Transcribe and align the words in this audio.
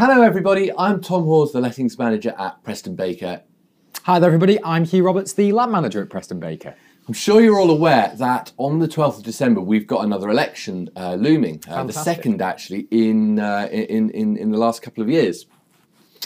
Hello, 0.00 0.22
everybody. 0.22 0.72
I'm 0.78 1.02
Tom 1.02 1.24
Hawes, 1.24 1.52
the 1.52 1.60
lettings 1.60 1.98
manager 1.98 2.34
at 2.38 2.64
Preston 2.64 2.96
Baker. 2.96 3.42
Hi 4.04 4.18
there, 4.18 4.30
everybody. 4.30 4.58
I'm 4.64 4.86
Hugh 4.86 5.04
Roberts, 5.04 5.34
the 5.34 5.52
lab 5.52 5.68
manager 5.68 6.00
at 6.00 6.08
Preston 6.08 6.40
Baker. 6.40 6.74
I'm 7.06 7.12
sure 7.12 7.42
you're 7.42 7.58
all 7.58 7.70
aware 7.70 8.10
that 8.16 8.50
on 8.56 8.78
the 8.78 8.88
12th 8.88 9.18
of 9.18 9.24
December 9.24 9.60
we've 9.60 9.86
got 9.86 10.02
another 10.02 10.30
election 10.30 10.88
uh, 10.96 11.16
looming, 11.16 11.62
uh, 11.68 11.84
the 11.84 11.92
second 11.92 12.40
actually 12.40 12.88
in, 12.90 13.38
uh, 13.38 13.68
in, 13.70 14.08
in, 14.12 14.38
in 14.38 14.50
the 14.50 14.56
last 14.56 14.80
couple 14.80 15.02
of 15.02 15.10
years. 15.10 15.44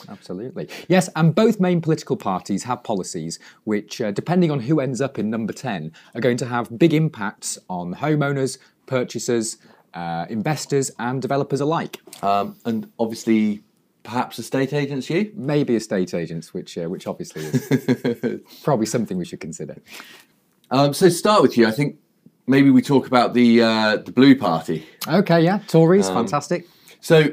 Absolutely. 0.09 0.69
Yes, 0.87 1.11
and 1.17 1.35
both 1.35 1.59
main 1.59 1.81
political 1.81 2.17
parties 2.17 2.63
have 2.63 2.85
policies 2.85 3.41
which, 3.65 4.01
uh, 4.01 4.13
depending 4.13 4.53
on 4.53 4.61
who 4.61 4.79
ends 4.79 5.01
up 5.01 5.19
in 5.19 5.31
number 5.31 5.53
10, 5.53 5.91
are 6.15 6.21
going 6.21 6.37
to 6.37 6.47
have 6.47 6.79
big 6.79 6.95
impacts 6.95 7.59
on 7.69 7.97
homeowners, 7.97 8.57
purchasers, 8.87 9.57
uh, 9.95 10.27
investors, 10.29 10.91
and 10.99 11.23
developers 11.23 11.61
alike. 11.61 12.01
Um, 12.23 12.57
and 12.65 12.91
obviously, 12.99 13.63
perhaps 14.03 14.39
estate 14.39 14.73
agents, 14.73 15.09
you? 15.11 15.33
Maybe 15.35 15.77
estate 15.77 16.15
agents, 16.15 16.53
which, 16.53 16.77
uh, 16.77 16.89
which 16.89 17.07
obviously 17.07 17.43
is 17.45 18.41
probably 18.63 18.87
something 18.87 19.17
we 19.17 19.25
should 19.25 19.41
consider. 19.41 19.77
Um, 20.71 20.93
so, 20.95 21.09
start 21.09 21.43
with 21.43 21.57
you. 21.57 21.67
I 21.67 21.71
think 21.71 21.99
maybe 22.47 22.71
we 22.71 22.83
talk 22.83 23.07
about 23.07 23.35
the, 23.35 23.63
uh, 23.63 23.97
the 23.99 24.13
Blue 24.13 24.37
Party. 24.37 24.87
Okay, 25.07 25.43
yeah, 25.43 25.59
Tories, 25.69 26.09
fantastic. 26.09 26.67
So, 27.01 27.25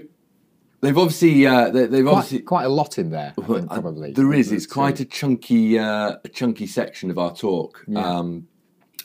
they've 0.82 0.98
obviously, 0.98 1.46
uh, 1.46 1.70
they, 1.70 1.86
they've 1.88 2.04
Quite, 2.04 2.14
obviously. 2.14 2.40
quite 2.40 2.66
a 2.66 2.70
lot 2.70 2.98
in 2.98 3.10
there, 3.10 3.34
think, 3.36 3.70
probably. 3.70 4.12
There 4.12 4.34
is. 4.34 4.52
It's 4.52 4.68
quite 4.68 5.00
a 5.00 5.06
chunky, 5.06 5.80
uh, 5.80 6.18
a 6.24 6.30
chunky 6.30 6.68
section 6.68 7.10
of 7.10 7.18
our 7.18 7.34
talk. 7.34 7.86
Um, 7.96 8.48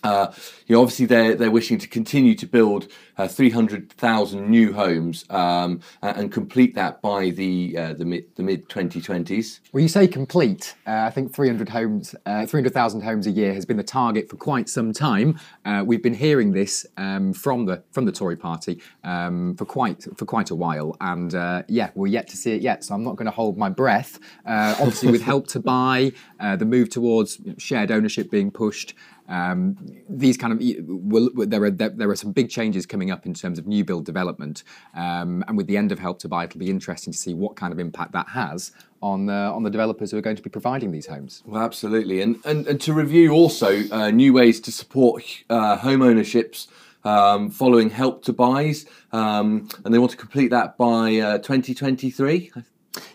uh, 0.06 0.32
you 0.66 0.74
know, 0.74 0.82
obviously 0.82 1.06
they're 1.06 1.34
they're 1.34 1.50
wishing 1.60 1.78
to 1.78 1.88
continue 1.88 2.34
to 2.42 2.46
build 2.46 2.82
uh, 3.18 3.28
three 3.28 3.50
hundred 3.50 3.82
thousand 3.92 4.48
new 4.50 4.72
homes 4.72 5.24
um, 5.30 5.80
a- 6.02 6.14
and 6.18 6.32
complete 6.32 6.74
that 6.74 7.00
by 7.02 7.30
the 7.30 7.76
uh, 7.82 7.92
the 8.00 8.04
mid 8.04 8.24
the 8.36 8.42
mid 8.42 8.68
twenty 8.68 9.00
twenties. 9.00 9.60
Well, 9.72 9.82
you 9.82 9.88
say 9.88 10.06
complete. 10.06 10.74
Uh, 10.86 11.04
I 11.08 11.10
think 11.10 11.34
300 11.34 11.68
homes, 11.68 12.14
uh, 12.24 12.46
300,000 12.46 13.02
homes 13.02 13.26
a 13.26 13.30
year 13.30 13.52
has 13.54 13.64
been 13.66 13.76
the 13.76 13.82
target 14.00 14.28
for 14.30 14.36
quite 14.36 14.68
some 14.68 14.92
time. 14.92 15.38
Uh, 15.64 15.82
we've 15.86 16.02
been 16.02 16.14
hearing 16.14 16.52
this 16.52 16.86
um, 16.96 17.32
from 17.32 17.66
the 17.66 17.82
from 17.92 18.04
the 18.06 18.12
Tory 18.12 18.36
Party 18.36 18.80
um, 19.04 19.54
for 19.56 19.64
quite 19.64 20.04
for 20.16 20.24
quite 20.24 20.50
a 20.50 20.54
while, 20.54 20.96
and 21.00 21.34
uh, 21.34 21.62
yeah, 21.68 21.90
we're 21.94 22.06
yet 22.18 22.28
to 22.28 22.36
see 22.36 22.52
it 22.52 22.62
yet. 22.62 22.84
So 22.84 22.94
I'm 22.94 23.04
not 23.04 23.16
going 23.16 23.26
to 23.26 23.36
hold 23.42 23.56
my 23.58 23.68
breath. 23.68 24.18
Uh, 24.44 24.74
obviously, 24.78 25.10
with 25.10 25.22
help 25.32 25.46
to 25.48 25.60
buy, 25.60 26.12
uh, 26.40 26.56
the 26.56 26.64
move 26.64 26.88
towards 26.90 27.38
shared 27.58 27.90
ownership 27.90 28.30
being 28.30 28.50
pushed. 28.50 28.94
Um, 29.28 29.76
these 30.08 30.36
kind 30.36 30.52
of 30.52 30.62
will, 30.86 31.30
there 31.34 31.64
are 31.64 31.70
there, 31.70 32.10
are 32.10 32.16
some 32.16 32.32
big 32.32 32.48
changes 32.48 32.86
coming 32.86 33.10
up 33.10 33.26
in 33.26 33.34
terms 33.34 33.58
of 33.58 33.66
new 33.66 33.84
build 33.84 34.04
development, 34.04 34.62
um, 34.94 35.44
and 35.48 35.56
with 35.56 35.66
the 35.66 35.76
end 35.76 35.92
of 35.92 35.98
Help 35.98 36.18
to 36.20 36.28
Buy, 36.28 36.44
it'll 36.44 36.60
be 36.60 36.70
interesting 36.70 37.12
to 37.12 37.18
see 37.18 37.34
what 37.34 37.56
kind 37.56 37.72
of 37.72 37.78
impact 37.78 38.12
that 38.12 38.28
has 38.28 38.72
on 39.02 39.28
uh, 39.28 39.52
on 39.52 39.62
the 39.62 39.70
developers 39.70 40.10
who 40.10 40.18
are 40.18 40.22
going 40.22 40.36
to 40.36 40.42
be 40.42 40.50
providing 40.50 40.92
these 40.92 41.06
homes. 41.06 41.42
Well, 41.46 41.62
absolutely, 41.62 42.20
and 42.20 42.38
and, 42.44 42.66
and 42.66 42.80
to 42.82 42.92
review 42.92 43.32
also 43.32 43.82
uh, 43.90 44.10
new 44.10 44.32
ways 44.32 44.60
to 44.60 44.72
support 44.72 45.24
uh, 45.50 45.76
home 45.76 46.02
ownerships. 46.02 46.68
Um, 47.04 47.50
following 47.50 47.90
help 47.90 48.24
to 48.24 48.32
buys, 48.32 48.84
um, 49.12 49.68
and 49.84 49.94
they 49.94 49.98
want 49.98 50.10
to 50.10 50.16
complete 50.16 50.48
that 50.48 50.76
by 50.76 51.18
uh, 51.18 51.38
2023. 51.38 52.50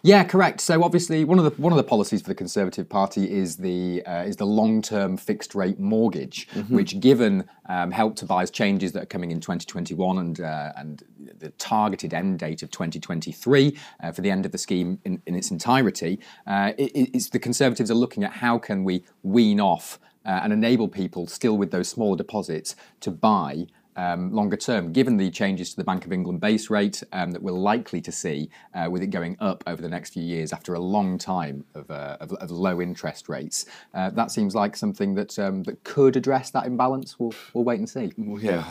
Yeah, 0.03 0.23
correct. 0.23 0.61
So 0.61 0.83
obviously, 0.83 1.23
one 1.23 1.39
of 1.39 1.45
the 1.45 1.61
one 1.61 1.73
of 1.73 1.77
the 1.77 1.83
policies 1.83 2.21
for 2.21 2.27
the 2.29 2.35
Conservative 2.35 2.87
Party 2.89 3.31
is 3.31 3.57
the 3.57 4.03
uh, 4.05 4.23
is 4.23 4.35
the 4.35 4.45
long 4.45 4.81
term 4.81 5.17
fixed 5.17 5.55
rate 5.55 5.79
mortgage, 5.79 6.47
which, 6.69 6.99
given 6.99 7.45
um, 7.67 7.91
help 7.91 8.15
to 8.17 8.25
buys 8.25 8.51
changes 8.51 8.91
that 8.93 9.03
are 9.03 9.07
coming 9.07 9.31
in 9.31 9.39
2021 9.39 10.17
and 10.17 10.41
uh, 10.41 10.73
and 10.75 11.03
the 11.39 11.49
targeted 11.51 12.13
end 12.13 12.39
date 12.39 12.63
of 12.63 12.71
2023 12.71 13.77
uh, 14.03 14.11
for 14.11 14.21
the 14.21 14.29
end 14.29 14.45
of 14.45 14.51
the 14.51 14.57
scheme 14.57 14.99
in, 15.05 15.21
in 15.25 15.35
its 15.35 15.51
entirety, 15.51 16.19
uh, 16.47 16.71
it, 16.77 17.09
it's 17.13 17.29
the 17.29 17.39
Conservatives 17.39 17.89
are 17.89 17.95
looking 17.95 18.23
at 18.23 18.31
how 18.31 18.57
can 18.57 18.83
we 18.83 19.03
wean 19.23 19.59
off 19.59 19.99
uh, 20.25 20.41
and 20.43 20.53
enable 20.53 20.87
people 20.87 21.27
still 21.27 21.57
with 21.57 21.71
those 21.71 21.89
smaller 21.89 22.15
deposits 22.15 22.75
to 22.99 23.11
buy 23.11 23.65
um, 24.01 24.33
longer 24.33 24.57
term, 24.57 24.91
given 24.91 25.17
the 25.17 25.29
changes 25.29 25.69
to 25.71 25.75
the 25.75 25.83
Bank 25.83 26.05
of 26.05 26.11
England 26.11 26.41
base 26.41 26.71
rate 26.71 27.03
um, 27.13 27.31
that 27.31 27.41
we're 27.43 27.51
likely 27.51 28.01
to 28.01 28.11
see 28.11 28.49
uh, 28.73 28.89
with 28.89 29.03
it 29.03 29.07
going 29.07 29.37
up 29.39 29.63
over 29.67 29.79
the 29.79 29.89
next 29.89 30.13
few 30.13 30.23
years 30.23 30.51
after 30.51 30.73
a 30.73 30.79
long 30.79 31.19
time 31.19 31.63
of, 31.75 31.89
uh, 31.91 32.17
of, 32.19 32.33
of 32.33 32.49
low 32.49 32.81
interest 32.81 33.29
rates. 33.29 33.67
Uh, 33.93 34.09
that 34.09 34.31
seems 34.31 34.55
like 34.55 34.75
something 34.75 35.13
that 35.13 35.37
um, 35.37 35.61
that 35.63 35.83
could 35.83 36.15
address 36.15 36.49
that 36.49 36.65
imbalance. 36.65 37.19
We'll, 37.19 37.33
we'll 37.53 37.63
wait 37.63 37.77
and 37.77 37.87
see. 37.87 38.11
Well, 38.17 38.41
yeah, 38.41 38.63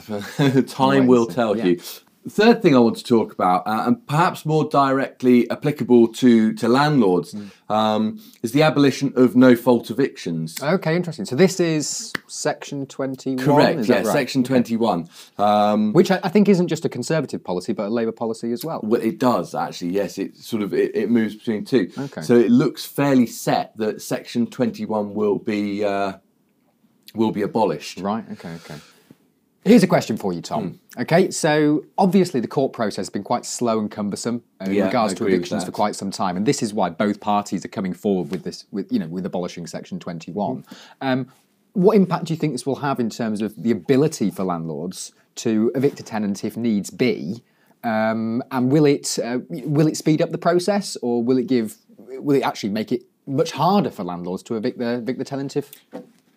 time 0.66 1.06
Wait, 1.06 1.08
will 1.08 1.26
tell 1.26 1.56
yeah. 1.56 1.64
you. 1.66 1.80
The 2.22 2.28
third 2.31 2.60
thing 2.60 2.76
I 2.76 2.78
want 2.81 2.97
to 2.98 3.04
talk 3.04 3.32
about, 3.32 3.66
uh, 3.66 3.84
and 3.86 4.06
perhaps 4.06 4.44
more 4.44 4.64
directly 4.69 5.50
applicable 5.50 6.08
to, 6.08 6.53
to 6.53 6.69
landlords, 6.69 7.32
Mm. 7.32 7.50
um, 7.75 8.20
is 8.42 8.53
the 8.53 8.62
abolition 8.62 9.14
of 9.16 9.34
no 9.36 9.56
fault 9.56 9.91
evictions. 9.91 10.62
Okay, 10.62 10.94
interesting. 10.97 11.25
So 11.25 11.34
this 11.34 11.58
is 11.60 12.12
section 12.26 12.84
21. 12.84 13.42
Correct, 13.42 13.81
is 13.81 13.88
yeah, 13.88 13.97
right? 13.98 14.06
section 14.06 14.44
21. 14.44 15.08
Um, 15.38 15.94
Which 15.94 16.10
I, 16.10 16.20
I 16.22 16.28
think 16.28 16.50
isn't 16.50 16.69
just 16.69 16.84
a 16.84 16.91
Conservative 16.91 17.42
policy, 17.42 17.72
but 17.72 17.86
a 17.86 17.88
Labour 17.88 18.12
policy 18.12 18.52
as 18.52 18.66
well. 18.66 18.81
well, 18.82 19.00
it 19.00 19.19
does 19.19 19.54
actually, 19.54 19.92
yes. 19.92 20.19
It 20.19 20.37
sort 20.37 20.62
of 20.62 20.75
it, 20.75 20.94
it 20.94 21.08
moves 21.10 21.34
between 21.34 21.64
two. 21.64 21.91
Okay. 21.97 22.20
So 22.20 22.34
it 22.37 22.50
looks 22.50 22.84
fairly 22.84 23.26
set 23.26 23.75
that 23.78 24.02
section 24.02 24.47
21 24.47 25.14
will 25.14 25.38
be 25.38 25.82
uh, 25.87 26.14
will 27.14 27.32
be 27.32 27.41
abolished. 27.41 27.98
Right. 28.00 28.25
Okay. 28.32 28.52
Okay. 28.56 28.76
Here's 29.65 29.82
a 29.82 29.87
question 29.87 30.16
for 30.16 30.32
you, 30.32 30.41
Tom. 30.41 30.81
Hmm. 30.94 31.03
Okay, 31.03 31.31
so 31.31 31.84
obviously 31.98 32.41
the 32.41 32.48
court 32.48 32.72
process 32.72 32.97
has 32.97 33.10
been 33.10 33.22
quite 33.22 33.44
slow 33.44 33.78
and 33.78 33.91
cumbersome 33.91 34.43
uh, 34.60 34.65
in 34.65 34.75
Yeah, 34.75 34.87
regards 34.87 35.15
to 35.15 35.26
evictions 35.26 35.65
for 35.65 35.71
quite 35.71 35.94
some 35.94 36.10
time, 36.10 36.37
and 36.37 36.47
this 36.47 36.62
is 36.62 36.72
why 36.72 36.88
both 36.88 37.21
parties 37.21 37.65
are 37.65 37.69
coming 37.69 37.93
forward 37.93 38.31
with 38.31 38.43
this, 38.43 38.65
with 38.70 38.91
you 38.91 38.99
know, 38.99 39.06
with 39.06 39.26
abolishing 39.26 39.66
Section 39.66 39.99
21. 39.99 40.56
Hmm. 40.56 40.75
Um, 41.00 41.32
what 41.72 41.97
impact 41.97 42.25
do 42.25 42.32
you 42.32 42.38
think 42.38 42.53
this 42.54 42.66
will 42.66 42.76
have 42.76 42.99
in 42.99 43.10
terms 43.10 43.43
of 43.43 43.54
the 43.62 43.70
ability 43.70 44.31
for 44.31 44.44
landlords 44.44 45.12
to 45.37 45.70
evict 45.75 46.00
a 46.00 46.03
tenant 46.03 46.44
if 46.44 46.56
needs 46.56 46.91
be? 46.91 47.43
Um, 47.84 48.43
and 48.50 48.72
will 48.72 48.87
it 48.87 49.19
uh, 49.22 49.38
will 49.49 49.87
it 49.87 49.97
speed 49.97 50.20
up 50.22 50.31
the 50.31 50.38
process, 50.38 50.97
or 51.03 51.22
will 51.22 51.38
it 51.38 51.47
give 51.47 51.76
will 51.97 52.37
it 52.37 52.43
actually 52.43 52.70
make 52.70 52.93
it 52.93 53.03
much 53.26 53.53
harder 53.53 53.91
for 53.91 54.04
landlords 54.04 54.43
to 54.44 54.56
evict 54.56 54.78
the 54.78 54.94
evict 54.94 55.19
the 55.19 55.25
tenant 55.25 55.56
if 55.56 55.70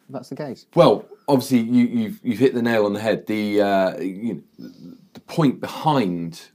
that's 0.10 0.30
the 0.30 0.36
case? 0.36 0.66
Well, 0.76 1.06
obviously, 1.28 1.60
you, 1.60 1.86
you've 1.86 2.20
you've 2.24 2.40
hit 2.40 2.54
the 2.54 2.62
nail 2.62 2.86
on 2.86 2.94
the 2.94 3.00
head. 3.00 3.28
The 3.28 3.62
uh, 3.62 4.00
you 4.00 4.44
know, 4.60 4.94
the 5.14 5.20
point 5.22 5.60
behind, 5.60 6.50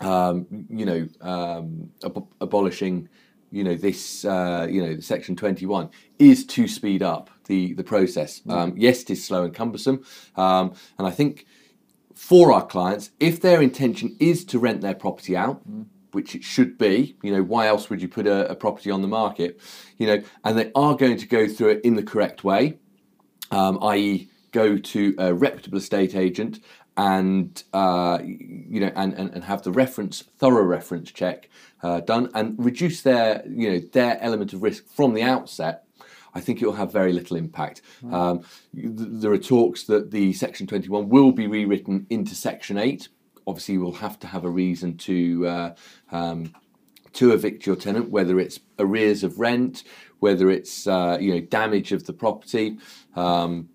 um, 0.00 0.46
you 0.68 0.84
know, 0.84 1.08
um, 1.20 1.90
ab- 2.04 2.26
abolishing, 2.40 3.08
you 3.50 3.64
know, 3.64 3.74
this, 3.74 4.24
uh, 4.24 4.66
you 4.70 4.82
know, 4.84 5.00
section 5.00 5.36
twenty 5.36 5.66
one 5.66 5.90
is 6.18 6.44
to 6.46 6.68
speed 6.68 7.02
up 7.02 7.30
the 7.46 7.72
the 7.74 7.84
process. 7.84 8.42
Um, 8.48 8.74
yes, 8.76 9.02
it 9.02 9.10
is 9.10 9.24
slow 9.24 9.44
and 9.44 9.54
cumbersome, 9.54 10.04
um, 10.36 10.74
and 10.98 11.06
I 11.06 11.10
think 11.10 11.46
for 12.14 12.52
our 12.52 12.66
clients, 12.66 13.10
if 13.18 13.40
their 13.40 13.62
intention 13.62 14.16
is 14.20 14.44
to 14.44 14.58
rent 14.58 14.80
their 14.80 14.94
property 14.94 15.36
out, 15.36 15.62
which 16.12 16.34
it 16.34 16.44
should 16.44 16.76
be, 16.76 17.16
you 17.22 17.32
know, 17.32 17.42
why 17.42 17.66
else 17.66 17.88
would 17.88 18.02
you 18.02 18.08
put 18.08 18.26
a, 18.26 18.50
a 18.50 18.54
property 18.54 18.90
on 18.90 19.00
the 19.00 19.08
market? 19.08 19.58
You 19.96 20.06
know, 20.06 20.22
and 20.44 20.58
they 20.58 20.70
are 20.74 20.94
going 20.94 21.16
to 21.16 21.26
go 21.26 21.48
through 21.48 21.70
it 21.70 21.80
in 21.84 21.96
the 21.96 22.02
correct 22.02 22.44
way, 22.44 22.78
um, 23.52 23.78
i.e., 23.82 24.28
go 24.50 24.76
to 24.76 25.14
a 25.18 25.32
reputable 25.32 25.78
estate 25.78 26.14
agent 26.14 26.58
and 26.96 27.62
uh, 27.72 28.18
you 28.22 28.80
know 28.80 28.92
and, 28.94 29.14
and, 29.14 29.30
and 29.32 29.44
have 29.44 29.62
the 29.62 29.72
reference 29.72 30.22
thorough 30.38 30.64
reference 30.64 31.10
check 31.10 31.48
uh, 31.82 32.00
done 32.00 32.30
and 32.34 32.54
reduce 32.58 33.02
their 33.02 33.42
you 33.48 33.70
know 33.70 33.78
their 33.92 34.20
element 34.20 34.52
of 34.52 34.62
risk 34.62 34.86
from 34.88 35.14
the 35.14 35.22
outset 35.22 35.84
I 36.34 36.40
think 36.40 36.62
it 36.62 36.66
will 36.66 36.74
have 36.74 36.92
very 36.92 37.12
little 37.12 37.36
impact. 37.36 37.82
Um, 38.10 38.40
th- 38.74 38.94
there 38.96 39.32
are 39.32 39.38
talks 39.38 39.84
that 39.84 40.12
the 40.12 40.32
Section 40.32 40.66
21 40.66 41.08
will 41.08 41.32
be 41.32 41.46
rewritten 41.46 42.06
into 42.08 42.34
Section 42.34 42.78
8. 42.78 43.08
Obviously, 43.46 43.76
we'll 43.76 43.92
have 43.92 44.18
to 44.20 44.26
have 44.26 44.44
a 44.44 44.50
reason 44.50 44.96
to 44.98 45.46
uh, 45.46 45.74
um, 46.10 46.54
to 47.14 47.32
evict 47.32 47.66
your 47.66 47.76
tenant, 47.76 48.08
whether 48.08 48.40
it's 48.40 48.60
arrears 48.78 49.22
of 49.22 49.38
rent, 49.38 49.84
whether 50.22 50.50
it's 50.50 50.86
uh, 50.86 51.18
you 51.20 51.30
know 51.34 51.40
damage 51.40 51.90
of 51.92 52.02
the 52.08 52.12
property, 52.12 52.78
um, 53.16 53.68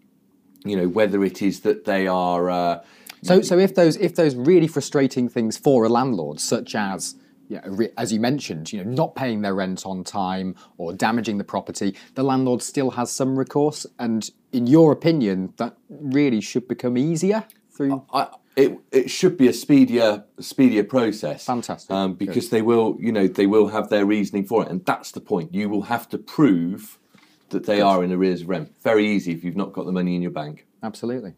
you 0.63 0.75
know 0.77 0.87
whether 0.87 1.23
it 1.23 1.41
is 1.41 1.59
that 1.61 1.85
they 1.85 2.07
are. 2.07 2.49
Uh, 2.49 2.83
So, 3.23 3.41
so 3.41 3.57
if 3.57 3.73
those 3.73 3.95
if 3.97 4.13
those 4.15 4.35
really 4.35 4.67
frustrating 4.67 5.27
things 5.29 5.57
for 5.57 5.85
a 5.85 5.89
landlord, 5.89 6.39
such 6.39 6.75
as 6.75 7.15
you 7.49 7.59
know, 7.59 7.87
as 7.97 8.13
you 8.13 8.19
mentioned, 8.19 8.71
you 8.71 8.83
know, 8.83 8.89
not 9.01 9.15
paying 9.15 9.41
their 9.41 9.55
rent 9.55 9.85
on 9.85 10.03
time 10.03 10.55
or 10.77 10.93
damaging 10.93 11.37
the 11.37 11.43
property, 11.43 11.95
the 12.15 12.23
landlord 12.23 12.61
still 12.61 12.91
has 12.91 13.11
some 13.11 13.39
recourse. 13.39 13.87
And 13.97 14.29
in 14.51 14.67
your 14.67 14.91
opinion, 14.91 15.53
that 15.57 15.73
really 15.89 16.41
should 16.41 16.67
become 16.67 16.95
easier 16.97 17.45
through. 17.75 18.03
I, 18.13 18.27
it, 18.57 18.79
it 18.91 19.09
should 19.11 19.37
be 19.37 19.47
a 19.47 19.53
speedier 19.53 20.25
speedier 20.39 20.83
process. 20.83 21.45
Fantastic. 21.45 21.91
Um, 21.91 22.15
because 22.15 22.49
they 22.49 22.63
will, 22.63 22.97
you 22.99 23.11
know, 23.11 23.27
they 23.27 23.45
will 23.45 23.67
have 23.67 23.89
their 23.89 24.05
reasoning 24.05 24.45
for 24.45 24.63
it, 24.63 24.69
and 24.69 24.83
that's 24.83 25.11
the 25.11 25.21
point. 25.21 25.53
You 25.53 25.69
will 25.69 25.83
have 25.83 26.09
to 26.09 26.17
prove 26.17 26.97
that 27.49 27.65
they 27.65 27.79
are 27.79 28.03
in 28.03 28.11
arrears 28.11 28.41
of 28.41 28.49
rent. 28.49 28.75
Very 28.81 29.07
easy 29.07 29.31
if 29.31 29.43
you've 29.43 29.55
not 29.55 29.71
got 29.73 29.85
the 29.85 29.91
money 29.91 30.15
in 30.15 30.21
your 30.23 30.31
bank. 30.31 30.65
Absolutely. 30.81 31.35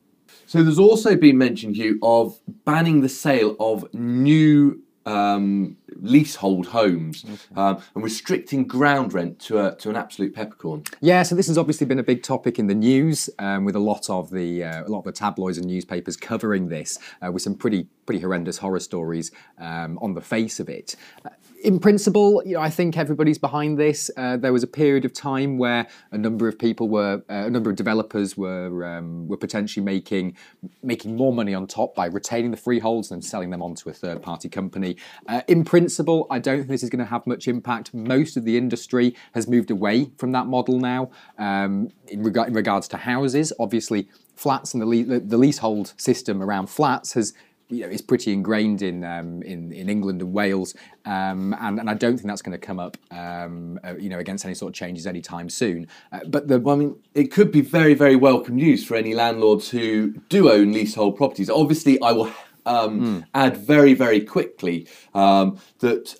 So 0.47 0.63
there's 0.63 0.79
also 0.79 1.15
been 1.15 1.37
mention, 1.37 1.73
Hugh, 1.73 1.99
of 2.01 2.39
banning 2.65 3.01
the 3.01 3.09
sale 3.09 3.55
of 3.59 3.93
new 3.93 4.81
um, 5.05 5.77
leasehold 6.01 6.67
homes 6.67 7.25
um, 7.55 7.81
and 7.95 8.03
restricting 8.03 8.65
ground 8.65 9.13
rent 9.13 9.39
to 9.39 9.59
a, 9.59 9.75
to 9.75 9.89
an 9.89 9.95
absolute 9.95 10.33
peppercorn. 10.33 10.83
Yeah, 11.01 11.23
so 11.23 11.35
this 11.35 11.47
has 11.47 11.57
obviously 11.57 11.85
been 11.87 11.99
a 11.99 12.03
big 12.03 12.23
topic 12.23 12.59
in 12.59 12.67
the 12.67 12.75
news, 12.75 13.29
um, 13.39 13.65
with 13.65 13.75
a 13.75 13.79
lot 13.79 14.09
of 14.09 14.29
the 14.29 14.63
uh, 14.63 14.83
a 14.85 14.89
lot 14.89 14.99
of 14.99 15.05
the 15.05 15.11
tabloids 15.11 15.57
and 15.57 15.67
newspapers 15.67 16.15
covering 16.17 16.69
this, 16.69 16.97
uh, 17.25 17.31
with 17.31 17.41
some 17.41 17.55
pretty 17.55 17.87
pretty 18.05 18.21
horrendous 18.21 18.57
horror 18.57 18.79
stories 18.79 19.31
um, 19.59 19.99
on 20.01 20.13
the 20.13 20.21
face 20.21 20.59
of 20.59 20.67
it. 20.69 20.95
Uh, 21.25 21.29
in 21.63 21.79
principle, 21.79 22.41
you 22.45 22.53
know, 22.53 22.61
I 22.61 22.69
think 22.69 22.97
everybody's 22.97 23.37
behind 23.37 23.77
this. 23.77 24.09
Uh, 24.15 24.37
there 24.37 24.53
was 24.53 24.63
a 24.63 24.67
period 24.67 25.05
of 25.05 25.13
time 25.13 25.57
where 25.57 25.87
a 26.11 26.17
number 26.17 26.47
of 26.47 26.57
people 26.57 26.87
were, 26.87 27.21
uh, 27.29 27.45
a 27.47 27.49
number 27.49 27.69
of 27.69 27.75
developers 27.75 28.37
were 28.37 28.85
um, 28.85 29.27
were 29.27 29.37
potentially 29.37 29.83
making 29.83 30.37
making 30.81 31.15
more 31.15 31.33
money 31.33 31.53
on 31.53 31.67
top 31.67 31.95
by 31.95 32.05
retaining 32.05 32.51
the 32.51 32.57
freeholds 32.57 33.11
and 33.11 33.23
selling 33.23 33.49
them 33.49 33.61
on 33.61 33.75
to 33.75 33.89
a 33.89 33.93
third 33.93 34.21
party 34.21 34.47
company. 34.49 34.95
Uh, 35.27 35.41
in 35.47 35.63
principle, 35.63 35.88
I 36.29 36.39
don't 36.39 36.57
think 36.57 36.69
this 36.69 36.83
is 36.83 36.89
going 36.89 37.03
to 37.03 37.09
have 37.09 37.25
much 37.27 37.47
impact. 37.47 37.93
Most 37.93 38.37
of 38.37 38.45
the 38.45 38.57
industry 38.57 39.15
has 39.33 39.47
moved 39.47 39.71
away 39.71 40.11
from 40.17 40.31
that 40.31 40.47
model 40.47 40.79
now. 40.79 41.11
Um, 41.37 41.89
in, 42.07 42.23
reg- 42.23 42.47
in 42.47 42.53
regards 42.53 42.87
to 42.89 42.97
houses, 42.97 43.53
obviously, 43.59 44.07
flats 44.35 44.73
and 44.73 44.81
the, 44.81 44.85
le- 44.85 45.19
the 45.19 45.37
leasehold 45.37 45.93
system 45.97 46.41
around 46.41 46.67
flats 46.67 47.13
has 47.13 47.33
you 47.69 47.81
know, 47.81 47.87
is 47.87 48.01
pretty 48.01 48.33
ingrained 48.33 48.81
in 48.81 49.03
um, 49.03 49.43
in, 49.43 49.71
in 49.71 49.89
England 49.89 50.21
and 50.21 50.33
Wales, 50.33 50.73
um, 51.05 51.55
and, 51.59 51.79
and 51.79 51.89
I 51.89 51.93
don't 51.93 52.17
think 52.17 52.27
that's 52.27 52.41
going 52.41 52.59
to 52.59 52.65
come 52.65 52.79
up, 52.79 52.97
um, 53.11 53.79
uh, 53.83 53.95
you 53.95 54.09
know, 54.09 54.17
against 54.17 54.43
any 54.43 54.55
sort 54.55 54.71
of 54.71 54.75
changes 54.75 55.05
anytime 55.05 55.49
soon. 55.49 55.87
Uh, 56.11 56.21
but 56.27 56.47
the 56.47 56.59
Well, 56.59 56.75
I 56.75 56.79
mean, 56.79 56.95
it 57.13 57.31
could 57.31 57.51
be 57.51 57.61
very, 57.61 57.93
very 57.93 58.15
welcome 58.15 58.55
news 58.55 58.83
for 58.83 58.95
any 58.95 59.13
landlords 59.13 59.69
who 59.69 60.13
do 60.29 60.51
own 60.51 60.71
leasehold 60.71 61.15
properties. 61.15 61.49
Obviously, 61.49 62.01
I 62.01 62.11
will 62.11 62.31
um, 62.65 63.25
add 63.33 63.57
very, 63.57 63.93
very 63.93 64.21
quickly 64.21 64.87
um, 65.13 65.59
that 65.79 66.15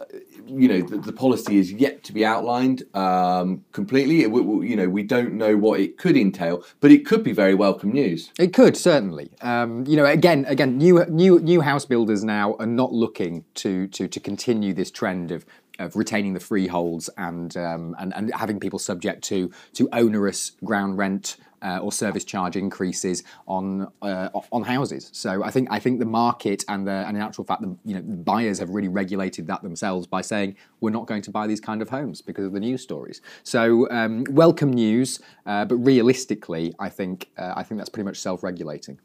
you 0.48 0.68
know 0.68 0.82
the, 0.82 0.98
the 0.98 1.14
policy 1.14 1.58
is 1.58 1.72
yet 1.72 2.04
to 2.04 2.14
be 2.14 2.26
outlined 2.26 2.84
um, 2.96 3.64
completely. 3.72 4.22
It, 4.22 4.26
w- 4.28 4.44
w- 4.44 4.70
you 4.70 4.76
know, 4.76 4.90
we 4.90 5.04
don't 5.04 5.34
know 5.34 5.56
what 5.56 5.80
it 5.80 5.98
could 5.98 6.18
entail, 6.18 6.64
but 6.80 6.92
it 6.92 7.06
could 7.06 7.24
be 7.24 7.32
very 7.32 7.54
welcome 7.54 7.92
news. 7.92 8.32
It 8.40 8.54
could 8.54 8.76
certainly. 8.76 9.32
Um, 9.42 9.86
you 9.86 9.96
know, 9.96 10.06
again, 10.06 10.46
again, 10.48 10.78
new 10.78 11.06
new 11.06 11.40
new 11.40 11.62
house 11.62 11.86
builders 11.86 12.24
now 12.24 12.56
are 12.60 12.66
not 12.66 12.92
looking 12.92 13.46
to 13.56 13.88
to 13.88 14.08
to 14.08 14.20
continue 14.20 14.74
this 14.74 14.92
trend 14.92 15.32
of 15.32 15.46
of 15.80 15.96
retaining 15.96 16.34
the 16.34 16.40
freeholds 16.40 17.10
and 17.18 17.56
um, 17.58 17.96
and 18.00 18.14
and 18.16 18.34
having 18.34 18.60
people 18.60 18.80
subject 18.80 19.24
to 19.26 19.52
to 19.74 19.88
onerous 19.94 20.52
ground 20.64 20.98
rent. 20.98 21.38
Uh, 21.62 21.80
or 21.82 21.92
service 21.92 22.24
charge 22.24 22.56
increases 22.56 23.24
on 23.46 23.86
uh, 24.02 24.30
on 24.52 24.64
houses. 24.64 25.10
So 25.12 25.44
I 25.44 25.52
think 25.52 25.68
I 25.70 25.80
think 25.80 26.00
the 26.00 26.06
market 26.06 26.64
and 26.70 26.88
the 26.88 27.04
and 27.06 27.18
in 27.18 27.22
actual 27.24 27.44
fact 27.44 27.62
the 27.62 27.76
you 27.84 27.96
know 27.96 28.02
buyers 28.02 28.60
have 28.60 28.70
really 28.70 28.88
regulated 28.88 29.46
that 29.48 29.62
themselves 29.62 30.08
by 30.08 30.22
saying 30.22 30.56
we're 30.80 30.92
not 31.00 31.06
going 31.06 31.22
to 31.24 31.32
buy 31.32 31.48
these 31.48 31.60
kind 31.60 31.82
of 31.82 31.90
homes 31.90 32.22
because 32.22 32.46
of 32.46 32.54
the 32.54 32.62
news 32.62 32.82
stories. 32.82 33.22
So 33.44 33.90
um, 33.92 34.24
welcome 34.30 34.72
news, 34.72 35.20
uh, 35.46 35.66
but 35.66 35.76
realistically, 35.76 36.74
I 36.80 36.90
think 36.90 37.30
uh, 37.38 37.54
I 37.58 37.64
think 37.64 37.78
that's 37.80 37.90
pretty 37.90 38.06
much 38.06 38.20
self-regulating. 38.20 38.98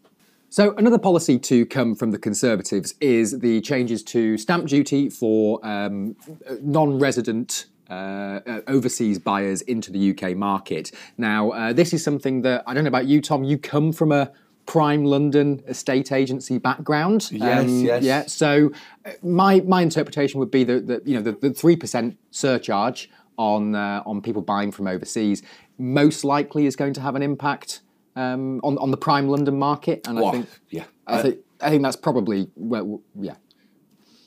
So 0.49 0.73
another 0.77 0.99
policy 0.99 1.37
to 1.41 1.67
come 1.67 1.97
from 1.97 2.13
the 2.13 2.19
Conservatives 2.19 2.95
is 3.01 3.41
the 3.41 3.61
changes 3.63 4.05
to 4.05 4.39
stamp 4.39 4.69
duty 4.69 5.11
for 5.11 5.59
um, 5.67 6.15
non-resident. 6.63 7.67
Uh, 7.67 7.74
uh, 7.91 8.41
overseas 8.67 9.19
buyers 9.19 9.63
into 9.63 9.93
the 9.93 10.11
UK 10.11 10.37
market. 10.37 10.91
Now, 11.19 11.51
uh, 11.51 11.73
this 11.73 11.93
is 11.93 12.03
something 12.03 12.43
that 12.43 12.63
I 12.67 12.75
don't 12.75 12.85
know 12.85 12.89
about 12.89 13.07
you, 13.07 13.21
Tom. 13.21 13.45
You 13.45 13.59
come 13.59 13.93
from 13.93 14.13
a 14.13 14.33
prime 14.67 15.05
London 15.05 15.63
estate 15.67 16.11
agency 16.11 16.59
background. 16.59 17.29
Um, 17.33 17.39
Yes, 17.39 17.71
yes. 17.71 18.03
Yeah. 18.03 18.25
So, 18.27 18.73
uh, 19.05 19.13
my 19.23 19.61
my 19.61 19.83
interpretation 19.83 20.41
would 20.41 20.51
be 20.51 20.65
that, 20.65 20.87
that 20.87 21.07
you 21.07 21.21
know 21.21 21.33
the 21.33 21.53
three 21.53 21.77
percent 21.77 22.19
surcharge 22.31 23.11
on 23.37 23.75
uh, 23.75 24.03
on 24.07 24.23
people 24.23 24.43
buying 24.43 24.73
from 24.73 24.87
overseas 24.87 25.43
most 25.79 26.25
likely 26.25 26.67
is 26.67 26.77
going 26.77 26.95
to 26.95 27.01
have 27.01 27.17
an 27.17 27.23
impact 27.23 27.81
um, 28.17 28.61
on 28.63 28.79
on 28.79 28.91
the 28.91 28.97
prime 28.97 29.29
London 29.29 29.59
market, 29.59 30.07
and 30.07 30.19
I 30.19 30.31
think 30.31 30.49
yeah. 30.71 30.85
I 31.07 31.23
think 31.23 31.39
I 31.61 31.71
think 31.71 31.83
that's 31.83 31.97
probably 31.97 32.51
well, 32.57 33.01
yeah. 33.19 33.35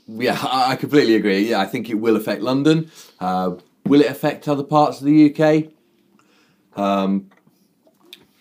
Yeah, 0.07 0.37
I 0.41 0.75
completely 0.75 1.15
agree. 1.15 1.49
Yeah, 1.49 1.59
I 1.59 1.65
think 1.65 1.89
it 1.89 1.95
will 1.95 2.15
affect 2.15 2.41
London. 2.41 2.89
Uh, 3.19 3.55
will 3.85 4.01
it 4.01 4.09
affect 4.09 4.47
other 4.47 4.63
parts 4.63 4.99
of 4.99 5.05
the 5.05 5.35
UK? 5.35 5.71
Um, 6.75 7.29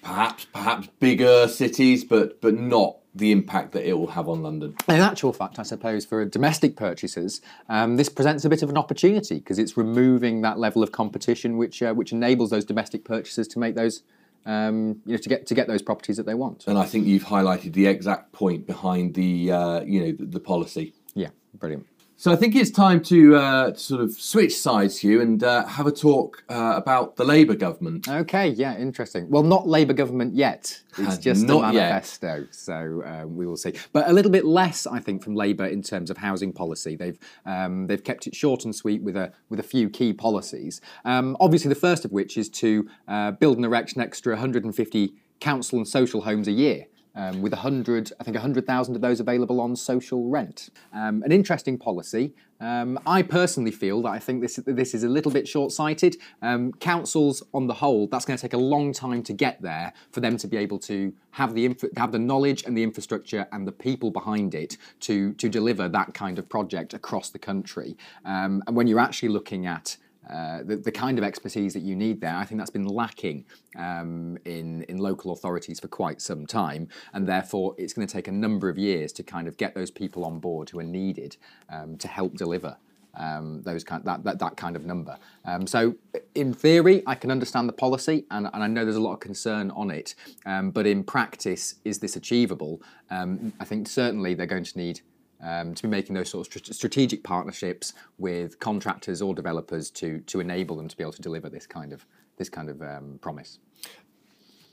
perhaps, 0.02 0.46
perhaps 0.52 0.88
bigger 1.00 1.48
cities, 1.48 2.04
but 2.04 2.40
but 2.40 2.54
not 2.54 2.98
the 3.16 3.32
impact 3.32 3.72
that 3.72 3.88
it 3.88 3.94
will 3.94 4.08
have 4.08 4.28
on 4.28 4.42
London. 4.42 4.74
In 4.88 4.96
actual 4.96 5.32
fact, 5.32 5.58
I 5.58 5.62
suppose 5.62 6.04
for 6.04 6.24
domestic 6.24 6.76
purchasers, 6.76 7.40
um, 7.68 7.96
this 7.96 8.08
presents 8.08 8.44
a 8.44 8.50
bit 8.50 8.62
of 8.62 8.68
an 8.68 8.76
opportunity 8.76 9.36
because 9.36 9.58
it's 9.58 9.76
removing 9.76 10.42
that 10.42 10.58
level 10.58 10.82
of 10.82 10.92
competition, 10.92 11.56
which 11.56 11.82
uh, 11.82 11.94
which 11.94 12.12
enables 12.12 12.50
those 12.50 12.64
domestic 12.64 13.04
purchasers 13.04 13.48
to 13.48 13.58
make 13.58 13.74
those, 13.74 14.02
um, 14.44 15.00
you 15.06 15.12
know, 15.12 15.18
to 15.18 15.28
get 15.28 15.46
to 15.46 15.54
get 15.54 15.66
those 15.66 15.82
properties 15.82 16.16
that 16.18 16.26
they 16.26 16.34
want. 16.34 16.66
And 16.66 16.78
I 16.78 16.84
think 16.84 17.06
you've 17.06 17.24
highlighted 17.24 17.72
the 17.72 17.86
exact 17.86 18.32
point 18.32 18.66
behind 18.66 19.14
the 19.14 19.50
uh, 19.50 19.80
you 19.80 20.00
know 20.00 20.12
the, 20.12 20.26
the 20.26 20.40
policy. 20.40 20.94
Yeah, 21.16 21.30
brilliant. 21.54 21.86
So 22.18 22.32
I 22.32 22.36
think 22.36 22.56
it's 22.56 22.70
time 22.70 23.02
to 23.04 23.36
uh, 23.36 23.74
sort 23.74 24.00
of 24.00 24.12
switch 24.12 24.56
sides, 24.56 24.98
Hugh, 24.98 25.20
and 25.20 25.44
uh, 25.44 25.66
have 25.66 25.86
a 25.86 25.92
talk 25.92 26.42
uh, 26.48 26.72
about 26.74 27.16
the 27.16 27.24
Labour 27.24 27.54
government. 27.54 28.08
Okay, 28.08 28.48
yeah, 28.48 28.74
interesting. 28.78 29.28
Well, 29.28 29.42
not 29.42 29.68
Labour 29.68 29.92
government 29.92 30.34
yet. 30.34 30.80
It's 30.96 31.18
just 31.18 31.44
a 31.44 31.46
Not 31.46 31.74
yet. 31.74 31.90
manifesto, 31.90 32.46
so 32.52 33.02
uh, 33.04 33.26
we 33.26 33.46
will 33.46 33.58
see. 33.58 33.74
But 33.92 34.08
a 34.08 34.14
little 34.14 34.30
bit 34.30 34.46
less, 34.46 34.86
I 34.86 34.98
think, 34.98 35.22
from 35.22 35.34
Labour 35.34 35.66
in 35.66 35.82
terms 35.82 36.08
of 36.08 36.16
housing 36.16 36.54
policy. 36.54 36.96
They've 36.96 37.18
um, 37.44 37.86
they've 37.86 38.02
kept 38.02 38.26
it 38.26 38.34
short 38.34 38.64
and 38.64 38.74
sweet 38.74 39.02
with 39.02 39.16
a 39.16 39.32
with 39.50 39.60
a 39.60 39.62
few 39.64 39.90
key 39.90 40.14
policies. 40.14 40.80
Um, 41.04 41.36
obviously, 41.38 41.68
the 41.68 41.74
first 41.74 42.06
of 42.06 42.12
which 42.12 42.38
is 42.38 42.48
to 42.48 42.88
uh, 43.08 43.32
build 43.32 43.56
and 43.56 43.64
erect 43.66 43.94
an 43.94 44.00
extra 44.00 44.32
150 44.32 45.12
council 45.40 45.76
and 45.76 45.86
social 45.86 46.22
homes 46.22 46.48
a 46.48 46.52
year. 46.52 46.86
Um, 47.16 47.40
with 47.40 47.52
100, 47.52 48.12
I 48.20 48.24
think 48.24 48.34
100,000 48.34 48.94
of 48.94 49.00
those 49.00 49.20
available 49.20 49.60
on 49.60 49.74
social 49.74 50.28
rent. 50.28 50.68
Um, 50.92 51.22
an 51.22 51.32
interesting 51.32 51.78
policy. 51.78 52.34
Um, 52.60 52.98
I 53.06 53.22
personally 53.22 53.70
feel 53.70 54.02
that 54.02 54.10
I 54.10 54.18
think 54.18 54.42
this, 54.42 54.56
this 54.66 54.94
is 54.94 55.02
a 55.02 55.08
little 55.08 55.30
bit 55.30 55.48
short 55.48 55.72
sighted. 55.72 56.16
Um, 56.42 56.72
councils, 56.74 57.42
on 57.52 57.66
the 57.66 57.74
whole, 57.74 58.06
that's 58.06 58.24
going 58.24 58.36
to 58.36 58.42
take 58.42 58.52
a 58.52 58.58
long 58.58 58.92
time 58.92 59.22
to 59.24 59.32
get 59.32 59.60
there 59.62 59.92
for 60.10 60.20
them 60.20 60.36
to 60.38 60.46
be 60.46 60.56
able 60.56 60.78
to 60.80 61.12
have 61.32 61.54
the, 61.54 61.74
have 61.96 62.12
the 62.12 62.18
knowledge 62.18 62.64
and 62.64 62.76
the 62.76 62.82
infrastructure 62.82 63.46
and 63.52 63.66
the 63.66 63.72
people 63.72 64.10
behind 64.10 64.54
it 64.54 64.76
to, 65.00 65.32
to 65.34 65.48
deliver 65.48 65.88
that 65.88 66.14
kind 66.14 66.38
of 66.38 66.48
project 66.48 66.94
across 66.94 67.30
the 67.30 67.38
country. 67.38 67.96
Um, 68.24 68.62
and 68.66 68.76
when 68.76 68.86
you're 68.86 69.00
actually 69.00 69.30
looking 69.30 69.66
at 69.66 69.96
uh, 70.28 70.62
the, 70.64 70.76
the 70.76 70.92
kind 70.92 71.18
of 71.18 71.25
expertise 71.25 71.73
that 71.75 71.83
you 71.83 71.95
need 71.95 72.21
there, 72.21 72.35
I 72.35 72.45
think 72.45 72.59
that's 72.59 72.71
been 72.71 72.87
lacking 72.87 73.45
um, 73.76 74.38
in, 74.45 74.83
in 74.85 74.99
local 74.99 75.33
authorities 75.33 75.80
for 75.80 75.88
quite 75.88 76.21
some 76.21 76.47
time, 76.47 76.88
and 77.12 77.26
therefore 77.26 77.75
it's 77.78 77.92
going 77.92 78.06
to 78.06 78.12
take 78.12 78.28
a 78.28 78.33
number 78.33 78.68
of 78.68 78.78
years 78.78 79.12
to 79.14 79.23
kind 79.23 79.47
of 79.47 79.56
get 79.56 79.75
those 79.75 79.90
people 79.90 80.25
on 80.25 80.38
board 80.40 80.71
who 80.71 80.78
are 80.78 80.85
needed 80.85 81.37
um, 81.71 81.97
to 81.99 82.09
help 82.09 82.35
deliver. 82.35 82.76
Um, 83.18 83.62
those 83.62 83.83
kind 83.83 84.04
that, 84.04 84.25
that 84.25 84.38
that 84.40 84.59
kind 84.59 84.76
of 84.76 84.85
number. 84.85 85.16
Um, 85.47 85.66
so, 85.66 85.95
in 86.35 86.52
theory, 86.52 87.02
I 87.06 87.14
can 87.14 87.30
understand 87.30 87.66
the 87.66 87.73
policy, 87.73 88.26
and, 88.30 88.47
and 88.52 88.62
I 88.62 88.66
know 88.66 88.85
there's 88.85 88.97
a 88.97 89.00
lot 89.00 89.14
of 89.14 89.21
concern 89.21 89.71
on 89.71 89.90
it. 89.90 90.14
Um, 90.45 90.71
but 90.71 90.87
in 90.87 91.02
practice, 91.02 91.76
is 91.87 92.00
this 92.00 92.16
achievable? 92.16 92.83
Um, 93.09 93.54
I 93.59 93.64
think 93.64 93.88
certainly 93.88 94.35
they're 94.35 94.45
going 94.45 94.64
to 94.64 94.78
need 94.78 95.00
um, 95.43 95.75
to 95.75 95.83
be 95.83 95.88
making 95.88 96.14
those 96.14 96.31
sort 96.31 96.47
of 96.47 96.52
strat- 96.52 96.75
strategic 96.75 97.23
partnerships 97.23 97.93
with 98.19 98.59
contractors 98.61 99.23
or 99.23 99.35
developers 99.35 99.90
to 99.90 100.21
to 100.21 100.40
enable 100.40 100.76
them 100.76 100.88
to 100.88 100.97
be 100.97 101.02
able 101.02 101.12
to 101.12 101.23
deliver 101.23 101.49
this 101.49 101.66
kind 101.66 101.93
of 101.93 102.07
this 102.37 102.49
kind 102.49 102.69
of 102.69 102.83
um, 102.83 103.19
promise. 103.21 103.59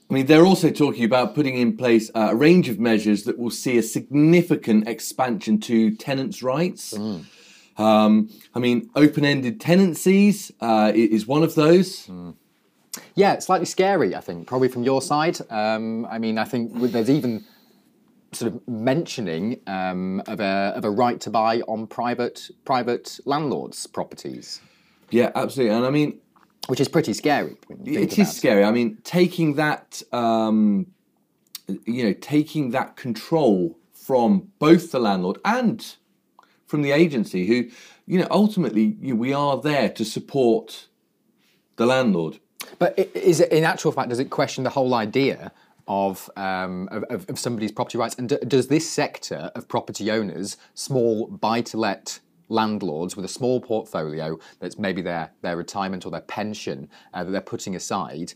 I 0.09 0.13
mean, 0.13 0.25
they're 0.25 0.45
also 0.45 0.69
talking 0.69 1.05
about 1.05 1.33
putting 1.33 1.55
in 1.55 1.77
place 1.77 2.11
uh, 2.13 2.29
a 2.31 2.35
range 2.35 2.69
of 2.69 2.77
measures 2.79 3.23
that 3.23 3.39
will 3.39 3.49
see 3.49 3.77
a 3.77 3.83
significant 3.83 4.87
expansion 4.87 5.59
to 5.61 5.95
tenants' 5.95 6.43
rights. 6.43 6.93
Um, 7.77 8.29
I 8.53 8.59
mean, 8.59 8.89
open-ended 8.95 9.59
tenancies 9.59 10.51
uh, 10.61 10.91
is 10.93 11.25
one 11.25 11.41
of 11.41 11.55
those. 11.55 12.09
Yeah, 13.15 13.33
it's 13.33 13.47
slightly 13.47 13.65
scary, 13.65 14.15
I 14.15 14.19
think, 14.19 14.45
probably 14.45 14.67
from 14.67 14.83
your 14.83 15.01
side. 15.01 15.39
Um, 15.49 16.05
I 16.05 16.19
mean, 16.19 16.37
I 16.37 16.43
think 16.43 16.79
there's 16.91 17.09
even 17.09 17.43
sort 18.35 18.53
of 18.53 18.67
mentioning 18.67 19.59
um, 19.67 20.21
of 20.27 20.39
a 20.39 20.73
of 20.75 20.85
a 20.85 20.91
right 20.91 21.19
to 21.21 21.29
buy 21.29 21.61
on 21.61 21.87
private 21.87 22.49
private 22.65 23.19
landlords' 23.25 23.87
properties, 23.87 24.61
Yeah, 25.09 25.31
absolutely. 25.35 25.75
And 25.75 25.85
I 25.85 25.89
mean, 25.89 26.19
which 26.67 26.79
is 26.79 26.87
pretty 26.87 27.13
scary. 27.13 27.55
When 27.67 27.85
you 27.85 27.95
think 27.95 28.13
it 28.13 28.19
is 28.19 28.35
scary. 28.35 28.63
I 28.63 28.71
mean, 28.71 28.97
taking 29.03 29.55
that, 29.55 30.01
um, 30.11 30.87
you 31.85 32.03
know, 32.05 32.13
taking 32.13 32.71
that 32.71 32.95
control 32.95 33.77
from 33.93 34.51
both 34.59 34.91
the 34.91 34.99
landlord 34.99 35.37
and 35.45 35.95
from 36.65 36.81
the 36.81 36.91
agency, 36.91 37.45
who, 37.45 37.69
you 38.05 38.19
know, 38.19 38.27
ultimately 38.31 38.97
you, 38.99 39.15
we 39.15 39.33
are 39.33 39.61
there 39.61 39.89
to 39.89 40.05
support 40.05 40.87
the 41.75 41.85
landlord. 41.85 42.39
But 42.79 42.97
is 42.97 43.39
it, 43.39 43.51
in 43.51 43.63
actual 43.63 43.91
fact, 43.91 44.09
does 44.09 44.19
it 44.19 44.29
question 44.29 44.63
the 44.63 44.69
whole 44.69 44.93
idea 44.93 45.51
of 45.87 46.29
um, 46.35 46.87
of, 46.91 47.25
of, 47.29 47.39
somebody's 47.39 47.71
property 47.71 47.97
rights? 47.97 48.15
And 48.15 48.29
d- 48.29 48.37
does 48.47 48.67
this 48.67 48.89
sector 48.89 49.51
of 49.55 49.67
property 49.67 50.11
owners, 50.11 50.57
small 50.73 51.27
buy-to-let 51.27 52.19
landlords 52.49 53.15
with 53.15 53.25
a 53.25 53.29
small 53.29 53.59
portfolio 53.59 54.37
that's 54.59 54.77
maybe 54.77 55.01
their 55.01 55.31
their 55.41 55.57
retirement 55.57 56.05
or 56.05 56.11
their 56.11 56.21
pension 56.21 56.89
uh, 57.13 57.23
that 57.23 57.31
they're 57.31 57.41
putting 57.41 57.75
aside 57.75 58.33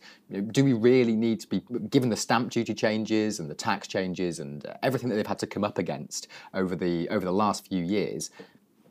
do 0.51 0.63
we 0.63 0.73
really 0.73 1.15
need 1.15 1.39
to 1.39 1.47
be 1.47 1.61
given 1.89 2.09
the 2.09 2.15
stamp 2.15 2.49
duty 2.49 2.73
changes 2.73 3.39
and 3.39 3.49
the 3.49 3.55
tax 3.55 3.87
changes 3.87 4.39
and 4.39 4.65
uh, 4.65 4.73
everything 4.83 5.09
that 5.09 5.15
they've 5.15 5.27
had 5.27 5.39
to 5.39 5.47
come 5.47 5.63
up 5.63 5.77
against 5.77 6.27
over 6.53 6.75
the 6.75 7.07
over 7.09 7.25
the 7.25 7.31
last 7.31 7.67
few 7.67 7.83
years 7.83 8.31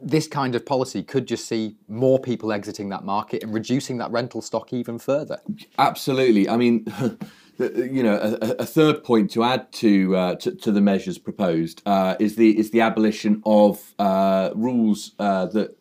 this 0.01 0.29
kind 0.29 0.55
of 0.55 0.67
policy 0.67 1.03
could 1.03 1.27
just 1.27 1.49
see 1.49 1.75
more 1.89 2.19
people 2.19 2.53
exiting 2.53 2.91
that 2.91 3.03
market 3.03 3.43
and 3.43 3.55
reducing 3.55 3.97
that 3.97 4.11
rental 4.11 4.43
stock 4.43 4.73
even 4.73 4.99
further 4.99 5.41
absolutely 5.79 6.49
i 6.49 6.57
mean 6.57 6.87
you 7.59 8.03
know, 8.03 8.17
a, 8.17 8.63
a, 8.63 8.67
third 8.67 9.03
point 9.05 9.31
to 9.33 9.43
add 9.43 9.73
to, 9.73 10.17
uh, 10.17 10.35
to, 10.37 10.55
to 10.55 10.73
the 10.73 10.81
measures 10.81 11.19
proposed 11.19 11.83
uh, 11.87 12.17
is 12.19 12.37
the 12.37 12.59
is 12.59 12.71
the 12.71 12.81
abolition 12.81 13.43
of 13.45 13.95
uh, 13.99 14.51
rules 14.55 15.13
uh, 15.19 15.47
that 15.47 15.77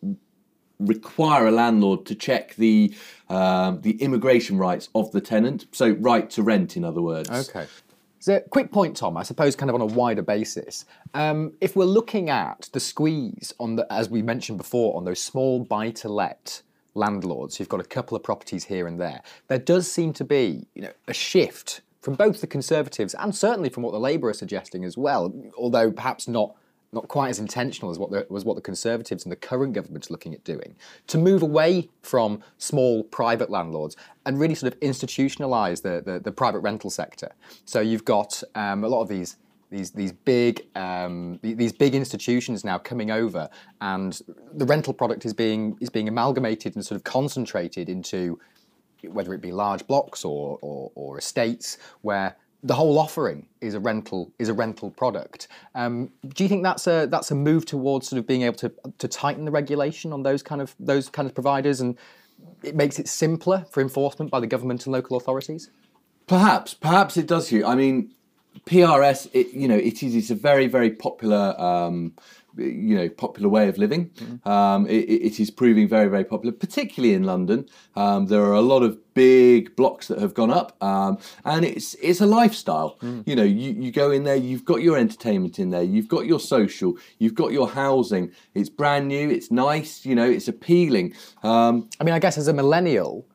require 0.78 1.46
a 1.46 1.50
landlord 1.50 2.06
to 2.06 2.14
check 2.14 2.54
the 2.56 2.94
um, 3.28 3.80
the 3.80 3.92
immigration 4.02 4.58
rights 4.58 4.88
of 4.94 5.12
the 5.12 5.20
tenant. 5.20 5.66
So, 5.72 5.90
right 5.90 6.28
to 6.30 6.42
rent, 6.42 6.76
in 6.76 6.84
other 6.84 7.02
words. 7.02 7.30
Okay. 7.30 7.66
So, 8.18 8.40
quick 8.50 8.72
point, 8.72 8.96
Tom. 8.96 9.16
I 9.16 9.22
suppose, 9.22 9.54
kind 9.56 9.70
of 9.70 9.74
on 9.74 9.80
a 9.80 9.86
wider 9.86 10.22
basis, 10.22 10.84
um, 11.14 11.52
if 11.60 11.76
we're 11.76 11.84
looking 11.84 12.30
at 12.30 12.68
the 12.72 12.80
squeeze 12.80 13.54
on 13.60 13.76
the, 13.76 13.90
as 13.92 14.08
we 14.08 14.22
mentioned 14.22 14.58
before, 14.58 14.96
on 14.96 15.04
those 15.04 15.20
small 15.22 15.60
buy-to-let 15.64 16.62
landlords 16.96 17.56
who've 17.56 17.68
got 17.68 17.80
a 17.80 17.84
couple 17.84 18.16
of 18.16 18.22
properties 18.22 18.64
here 18.64 18.86
and 18.86 19.00
there, 19.00 19.22
there 19.48 19.58
does 19.58 19.90
seem 19.90 20.12
to 20.14 20.24
be 20.24 20.66
you 20.74 20.82
know, 20.82 20.92
a 21.06 21.14
shift 21.14 21.82
from 22.00 22.14
both 22.14 22.40
the 22.40 22.46
Conservatives 22.46 23.14
and 23.14 23.34
certainly 23.34 23.68
from 23.68 23.82
what 23.82 23.92
the 23.92 24.00
Labour 24.00 24.28
are 24.28 24.34
suggesting 24.34 24.84
as 24.84 24.96
well, 24.96 25.32
although 25.56 25.90
perhaps 25.90 26.28
not 26.28 26.54
not 26.92 27.08
quite 27.08 27.28
as 27.28 27.38
intentional 27.38 27.90
as 27.90 27.98
what 27.98 28.10
the, 28.10 28.26
was 28.30 28.44
what 28.44 28.54
the 28.54 28.62
Conservatives 28.62 29.24
and 29.24 29.32
the 29.32 29.36
current 29.36 29.74
government's 29.74 30.10
looking 30.10 30.32
at 30.32 30.42
doing, 30.44 30.76
to 31.08 31.18
move 31.18 31.42
away 31.42 31.90
from 32.00 32.40
small 32.58 33.02
private 33.04 33.50
landlords 33.50 33.96
and 34.24 34.38
really 34.38 34.54
sort 34.54 34.72
of 34.72 34.80
institutionalise 34.80 35.82
the, 35.82 36.00
the, 36.00 36.20
the, 36.20 36.32
private 36.32 36.60
rental 36.60 36.88
sector. 36.88 37.32
So 37.64 37.80
you've 37.80 38.04
got 38.04 38.42
um, 38.54 38.84
a 38.84 38.88
lot 38.88 39.02
of 39.02 39.08
these 39.08 39.36
these 39.70 39.90
these 39.90 40.12
big 40.12 40.66
um, 40.74 41.38
these 41.42 41.72
big 41.72 41.94
institutions 41.94 42.64
now 42.64 42.78
coming 42.78 43.10
over, 43.10 43.48
and 43.80 44.20
the 44.54 44.64
rental 44.64 44.92
product 44.92 45.24
is 45.24 45.34
being 45.34 45.76
is 45.80 45.90
being 45.90 46.08
amalgamated 46.08 46.74
and 46.76 46.84
sort 46.84 46.96
of 46.96 47.04
concentrated 47.04 47.88
into 47.88 48.38
whether 49.02 49.34
it 49.34 49.40
be 49.40 49.52
large 49.52 49.86
blocks 49.86 50.24
or, 50.24 50.58
or, 50.62 50.90
or 50.94 51.18
estates 51.18 51.78
where 52.00 52.36
the 52.62 52.74
whole 52.74 52.98
offering 52.98 53.46
is 53.60 53.74
a 53.74 53.80
rental 53.80 54.32
is 54.38 54.48
a 54.48 54.54
rental 54.54 54.90
product. 54.90 55.48
Um, 55.74 56.10
do 56.26 56.42
you 56.42 56.48
think 56.48 56.62
that's 56.62 56.86
a 56.86 57.06
that's 57.10 57.30
a 57.30 57.34
move 57.34 57.66
towards 57.66 58.08
sort 58.08 58.18
of 58.18 58.26
being 58.26 58.42
able 58.42 58.56
to 58.56 58.72
to 58.98 59.08
tighten 59.08 59.44
the 59.44 59.50
regulation 59.50 60.12
on 60.12 60.22
those 60.22 60.42
kind 60.42 60.60
of 60.60 60.74
those 60.80 61.08
kind 61.08 61.26
of 61.26 61.34
providers 61.34 61.80
and 61.80 61.96
it 62.62 62.74
makes 62.74 62.98
it 62.98 63.08
simpler 63.08 63.66
for 63.70 63.80
enforcement 63.80 64.30
by 64.30 64.40
the 64.40 64.46
government 64.46 64.86
and 64.86 64.92
local 64.92 65.16
authorities? 65.16 65.70
Perhaps, 66.26 66.74
perhaps 66.74 67.16
it 67.16 67.26
does. 67.26 67.52
You, 67.52 67.64
I 67.64 67.76
mean, 67.76 68.12
PRS, 68.64 69.28
it, 69.32 69.52
you 69.52 69.68
know, 69.68 69.76
it 69.76 70.02
is 70.02 70.14
it's 70.14 70.30
a 70.30 70.34
very 70.34 70.66
very 70.66 70.90
popular. 70.90 71.60
Um, 71.60 72.14
you 72.56 72.96
know, 72.96 73.08
popular 73.08 73.48
way 73.48 73.68
of 73.68 73.78
living. 73.78 74.10
Mm-hmm. 74.10 74.48
Um, 74.48 74.86
it, 74.86 75.04
it 75.08 75.40
is 75.40 75.50
proving 75.50 75.88
very, 75.88 76.08
very 76.08 76.24
popular, 76.24 76.52
particularly 76.52 77.14
in 77.14 77.24
London. 77.24 77.68
Um, 77.94 78.26
there 78.26 78.42
are 78.42 78.54
a 78.54 78.60
lot 78.60 78.82
of 78.82 78.98
big 79.14 79.76
blocks 79.76 80.08
that 80.08 80.18
have 80.20 80.34
gone 80.34 80.50
up, 80.50 80.82
um, 80.82 81.18
and 81.44 81.64
it's 81.64 81.94
it's 81.94 82.20
a 82.20 82.26
lifestyle. 82.26 82.96
Mm. 83.02 83.26
You 83.26 83.36
know, 83.36 83.42
you, 83.42 83.72
you 83.72 83.92
go 83.92 84.10
in 84.10 84.24
there, 84.24 84.36
you've 84.36 84.64
got 84.64 84.82
your 84.82 84.96
entertainment 84.96 85.58
in 85.58 85.70
there, 85.70 85.82
you've 85.82 86.08
got 86.08 86.26
your 86.26 86.40
social, 86.40 86.96
you've 87.18 87.34
got 87.34 87.52
your 87.52 87.68
housing. 87.68 88.32
It's 88.54 88.68
brand 88.68 89.08
new, 89.08 89.30
it's 89.30 89.50
nice, 89.50 90.04
you 90.04 90.14
know, 90.14 90.28
it's 90.28 90.48
appealing. 90.48 91.14
Um, 91.42 91.88
I 92.00 92.04
mean, 92.04 92.14
I 92.14 92.18
guess 92.18 92.38
as 92.38 92.48
a 92.48 92.52
millennial, 92.52 93.26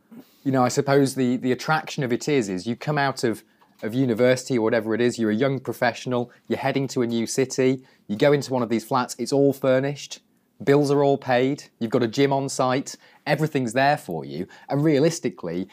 you 0.44 0.52
know, 0.52 0.64
I 0.64 0.70
suppose 0.70 1.16
the 1.16 1.38
the 1.38 1.52
attraction 1.52 2.04
of 2.04 2.12
it 2.12 2.28
is 2.28 2.50
is 2.50 2.66
you 2.66 2.76
come 2.76 2.98
out 2.98 3.24
of 3.24 3.44
of 3.84 3.94
university 3.94 4.58
or 4.58 4.62
whatever 4.62 4.94
it 4.94 5.02
is, 5.02 5.18
you're 5.18 5.32
a 5.32 5.36
young 5.36 5.60
professional, 5.60 6.32
you're 6.48 6.60
heading 6.60 6.88
to 6.90 7.02
a 7.02 7.08
new 7.08 7.26
city, 7.26 7.84
you 8.08 8.16
go 8.16 8.32
into 8.34 8.54
one 8.54 8.64
of 8.64 8.70
these 8.70 8.86
flats, 8.86 9.16
it's 9.20 9.34
all 9.34 9.54
furnished, 9.54 10.20
bills 10.64 10.92
are 10.92 11.04
all 11.04 11.18
paid, 11.18 11.64
you've 11.80 11.92
got 11.92 12.04
a 12.04 12.08
gym 12.08 12.32
on 12.32 12.50
site, 12.50 12.96
everything's 13.26 13.74
there 13.74 13.98
for 13.98 14.26
you, 14.26 14.48
and 14.70 14.84
realistically, 14.84 15.68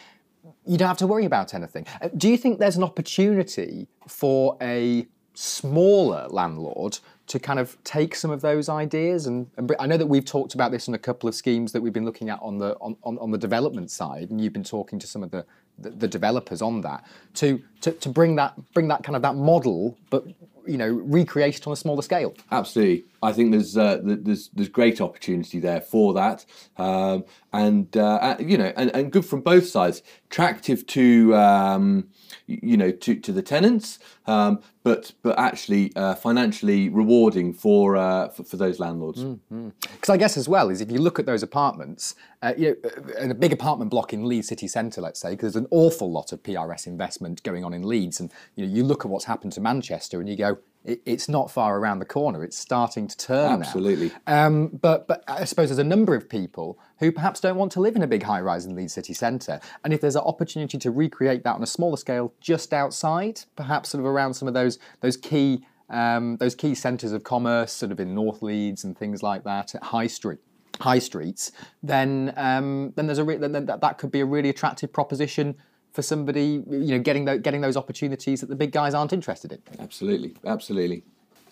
you 0.67 0.77
don't 0.79 0.89
have 0.89 0.99
to 0.99 1.07
worry 1.07 1.25
about 1.25 1.55
anything. 1.55 1.87
Uh, 2.01 2.09
do 2.17 2.29
you 2.29 2.37
think 2.37 2.59
there's 2.59 2.77
an 2.77 2.85
opportunity 2.85 3.89
for 4.07 4.57
a 4.61 5.07
smaller 5.35 6.27
landlord 6.31 6.99
to 7.29 7.39
kind 7.39 7.61
of 7.61 7.77
take 7.85 8.15
some 8.15 8.31
of 8.31 8.41
those 8.41 8.69
ideas 8.69 9.27
and, 9.27 9.49
and, 9.57 9.73
I 9.79 9.87
know 9.87 9.97
that 9.97 10.07
we've 10.07 10.25
talked 10.25 10.55
about 10.55 10.73
this 10.73 10.89
on 10.89 10.95
a 10.95 10.99
couple 10.99 11.29
of 11.29 11.35
schemes 11.35 11.71
that 11.73 11.81
we've 11.81 11.93
been 11.93 12.05
looking 12.05 12.29
at 12.29 12.41
on 12.43 12.59
the 12.59 12.75
on, 12.81 12.97
on, 13.05 13.19
on 13.19 13.31
the 13.31 13.39
development 13.39 13.91
side 13.91 14.31
and 14.31 14.41
you've 14.41 14.53
been 14.53 14.65
talking 14.65 14.99
to 14.99 15.07
some 15.07 15.23
of 15.23 15.31
the, 15.31 15.47
the, 15.79 16.09
developers 16.09 16.61
on 16.63 16.81
that 16.83 17.05
to, 17.35 17.63
to 17.81 17.93
to 17.93 18.09
bring 18.09 18.37
that 18.37 18.55
bring 18.73 18.89
that 18.89 19.03
kind 19.03 19.17
of 19.17 19.23
that 19.23 19.37
model 19.37 19.97
but 20.11 20.25
you 20.67 20.77
know 20.77 20.89
recreate 20.89 21.57
it 21.57 21.67
on 21.67 21.73
a 21.73 21.77
smaller 21.77 22.03
scale. 22.03 22.35
Absolutely 22.51 23.05
I 23.23 23.33
think 23.33 23.53
there's 23.53 23.77
uh, 23.77 24.01
there's 24.03 24.49
there's 24.51 24.69
great 24.69 25.01
opportunity 25.01 25.59
there 25.59 25.81
for 25.81 26.15
that 26.15 26.45
um, 26.77 27.25
and 27.53 27.97
uh, 27.97 28.37
you 28.39 28.59
know 28.59 28.73
and, 28.77 28.95
and 28.95 29.13
good 29.13 29.25
from 29.25 29.41
both 29.41 29.67
sides 29.67 30.03
attractive 30.27 30.87
to 30.89 31.35
um, 31.35 32.09
you 32.47 32.77
know 32.77 32.91
to, 32.91 33.15
to 33.15 33.33
the 33.33 33.43
tenants 33.43 33.99
um, 34.27 34.61
but 34.83 35.13
but 35.23 35.39
actually 35.39 35.93
uh, 35.97 36.15
financially 36.15 36.89
rewarding 36.89 37.53
for, 37.53 37.97
uh, 37.97 38.29
for, 38.29 38.45
for 38.45 38.57
those 38.57 38.79
landlords. 38.79 39.23
Because 39.23 39.41
mm-hmm. 39.53 40.13
I 40.13 40.17
guess 40.17 40.37
as 40.37 40.49
well 40.49 40.71
is 40.71 40.81
if 40.81 40.91
you 40.91 40.99
look 40.99 41.19
at 41.19 41.27
those 41.27 41.43
apartments, 41.43 42.15
uh, 42.43 42.55
you 42.57 42.77
know, 42.83 43.15
in 43.19 43.31
a 43.31 43.35
big 43.35 43.53
apartment 43.53 43.91
block 43.91 44.13
in 44.13 44.27
Leeds 44.27 44.49
city 44.49 44.69
centre, 44.69 45.01
let's 45.01 45.21
say, 45.21 45.31
because 45.31 45.53
there's 45.53 45.65
an 45.65 45.69
awful 45.71 46.11
lot 46.11 46.33
of 46.33 46.43
PRS 46.43 46.87
investment 46.87 47.43
going 47.43 47.65
on 47.65 47.75
in 47.75 47.83
Leeds, 47.83 48.21
and 48.21 48.31
you 48.55 48.67
know 48.67 48.73
you 48.73 48.83
look 48.83 49.05
at 49.05 49.11
what's 49.11 49.27
happened 49.27 49.53
to 49.53 49.61
Manchester, 49.61 50.21
and 50.21 50.29
you 50.29 50.37
go, 50.37 50.59
it's 50.85 51.29
not 51.29 51.51
far 51.51 51.79
around 51.79 51.99
the 51.99 52.05
corner. 52.05 52.43
It's 52.45 52.59
starting 52.59 53.09
to 53.09 53.17
turn 53.17 53.61
Absolutely. 53.61 54.13
Um, 54.27 54.69
but 54.69 55.07
but 55.07 55.25
I 55.29 55.45
suppose 55.45 55.69
there's 55.69 55.79
a 55.79 55.85
number 55.85 56.15
of 56.15 56.29
people 56.29 56.79
who 56.99 57.13
perhaps 57.13 57.41
don't 57.41 57.57
want 57.57 57.73
to 57.73 57.81
live 57.81 57.97
in 57.97 58.03
a 58.03 58.07
big 58.07 58.23
high 58.23 58.41
rise 58.41 58.65
in 58.65 58.75
Leeds 58.75 58.95
city 58.95 59.13
centre, 59.13 59.61
and 59.85 59.93
if 59.93 60.01
there's 60.01 60.17
an 60.17 60.23
opportunity 60.23 60.79
to 60.79 60.91
recreate 60.91 61.45
that 61.45 61.55
on 61.55 61.63
a 61.63 61.67
smaller 61.67 61.97
scale 61.97 62.33
just 62.41 62.73
outside, 62.73 63.43
perhaps 63.57 63.91
sort 63.91 64.01
of 64.01 64.07
around 64.07 64.35
some 64.35 64.49
of 64.49 64.55
those 64.55 64.79
those 65.01 65.17
key 65.17 65.65
um, 65.91 66.37
those 66.37 66.55
key 66.55 66.75
centres 66.75 67.13
of 67.13 67.25
commerce, 67.25 67.73
sort 67.73 67.93
of 67.93 68.01
in 68.01 68.15
North 68.15 68.43
Leeds 68.43 68.85
and 68.85 68.97
things 68.97 69.23
like 69.23 69.45
that, 69.45 69.75
at 69.75 69.83
High 69.83 70.07
Street 70.07 70.39
high 70.81 70.99
streets, 70.99 71.51
then 71.83 72.33
um, 72.37 72.93
then 72.97 73.07
there's 73.07 73.19
a 73.19 73.25
re- 73.25 73.37
then 73.37 73.67
that, 73.67 73.81
that 73.81 73.99
could 73.99 74.11
be 74.11 74.21
a 74.21 74.27
really 74.27 74.49
attractive 74.49 74.93
proposition 74.93 75.57
for 75.99 76.03
somebody, 76.03 76.63
you 76.71 76.95
know, 76.95 77.01
getting 77.01 77.25
the, 77.25 77.37
getting 77.39 77.61
those 77.61 77.77
opportunities 77.77 78.41
that 78.41 78.47
the 78.47 78.55
big 78.55 78.71
guys 78.71 78.95
aren't 78.95 79.13
interested 79.13 79.51
in. 79.51 79.61
Absolutely, 79.81 80.33
absolutely. 80.47 81.03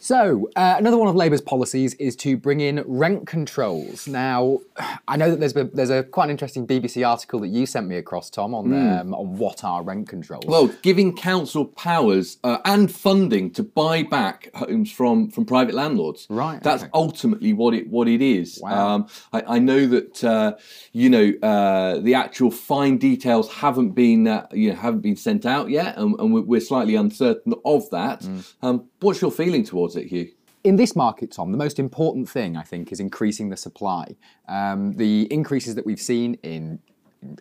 So, 0.06 0.48
uh, 0.54 0.76
another 0.78 0.98
one 0.98 1.08
of 1.08 1.16
Labour's 1.16 1.40
policies 1.40 1.94
is 1.94 2.14
to 2.18 2.36
bring 2.36 2.60
in 2.60 2.84
rent 2.86 3.26
controls. 3.26 4.06
Now, 4.06 4.60
I 5.08 5.16
know 5.16 5.32
that 5.32 5.40
there's 5.40 5.56
a, 5.56 5.64
there's 5.64 5.90
a 5.90 6.04
quite 6.04 6.26
an 6.26 6.30
interesting 6.30 6.64
BBC 6.64 7.04
article 7.04 7.40
that 7.40 7.48
you 7.48 7.66
sent 7.66 7.88
me 7.88 7.96
across, 7.96 8.30
Tom, 8.30 8.54
on 8.54 8.66
mm. 8.66 9.00
um, 9.00 9.12
on 9.12 9.36
what 9.36 9.64
are 9.64 9.82
rent 9.82 10.08
controls. 10.08 10.44
Well, 10.46 10.68
giving 10.82 11.16
council 11.16 11.64
powers 11.64 12.38
uh, 12.44 12.58
and 12.64 12.88
funding 12.88 13.50
to 13.54 13.64
buy 13.64 14.04
back 14.04 14.48
homes 14.54 14.92
from, 14.92 15.28
from 15.28 15.44
private 15.44 15.74
landlords. 15.74 16.28
Right. 16.30 16.62
That's 16.62 16.84
okay. 16.84 16.90
ultimately 16.94 17.52
what 17.52 17.74
it 17.74 17.88
what 17.88 18.06
it 18.06 18.22
is. 18.22 18.60
Wow. 18.62 18.88
Um, 18.88 19.08
I, 19.32 19.56
I, 19.56 19.58
know 19.58 19.88
that 19.88 20.22
uh, 20.22 20.54
you 20.92 21.10
know 21.10 21.32
uh, 21.42 21.98
the 21.98 22.14
actual 22.14 22.52
fine 22.52 22.98
details 22.98 23.52
haven't 23.54 23.90
been 23.90 24.28
uh, 24.28 24.46
you 24.52 24.70
know 24.70 24.76
haven't 24.76 25.00
been 25.00 25.16
sent 25.16 25.44
out 25.44 25.68
yet, 25.68 25.98
and, 25.98 26.14
and 26.20 26.32
we're 26.32 26.60
slightly 26.60 26.94
uncertain 26.94 27.54
of 27.64 27.90
that. 27.90 28.20
Mm. 28.20 28.54
Um, 28.62 28.88
what's 29.00 29.20
your 29.20 29.30
feeling 29.30 29.64
towards 29.64 29.96
it, 29.96 30.06
Hugh? 30.06 30.30
In 30.64 30.76
this 30.76 30.96
market, 30.96 31.30
Tom, 31.30 31.52
the 31.52 31.58
most 31.58 31.78
important 31.78 32.28
thing 32.28 32.56
I 32.56 32.62
think 32.62 32.90
is 32.90 32.98
increasing 32.98 33.50
the 33.50 33.56
supply. 33.56 34.16
Um, 34.48 34.94
the 34.94 35.32
increases 35.32 35.76
that 35.76 35.86
we've 35.86 36.00
seen 36.00 36.34
in 36.42 36.80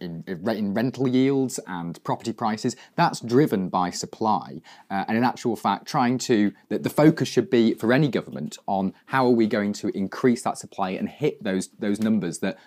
in, 0.01 0.23
in, 0.27 0.73
rental 0.73 1.07
yields 1.07 1.59
and 1.67 2.01
property 2.03 2.33
prices, 2.33 2.75
that's 2.95 3.19
driven 3.19 3.69
by 3.69 3.89
supply. 3.89 4.61
Uh, 4.89 5.05
and 5.07 5.17
in 5.17 5.23
actual 5.23 5.55
fact, 5.55 5.85
trying 5.87 6.17
to, 6.19 6.53
the, 6.69 6.79
the, 6.79 6.89
focus 6.89 7.27
should 7.27 7.49
be 7.49 7.73
for 7.73 7.93
any 7.93 8.07
government 8.07 8.57
on 8.67 8.93
how 9.07 9.25
are 9.25 9.31
we 9.31 9.47
going 9.47 9.73
to 9.73 9.89
increase 9.89 10.41
that 10.43 10.57
supply 10.57 10.91
and 10.91 11.09
hit 11.09 11.43
those, 11.43 11.67
those 11.79 11.99
numbers 11.99 12.39
that 12.39 12.57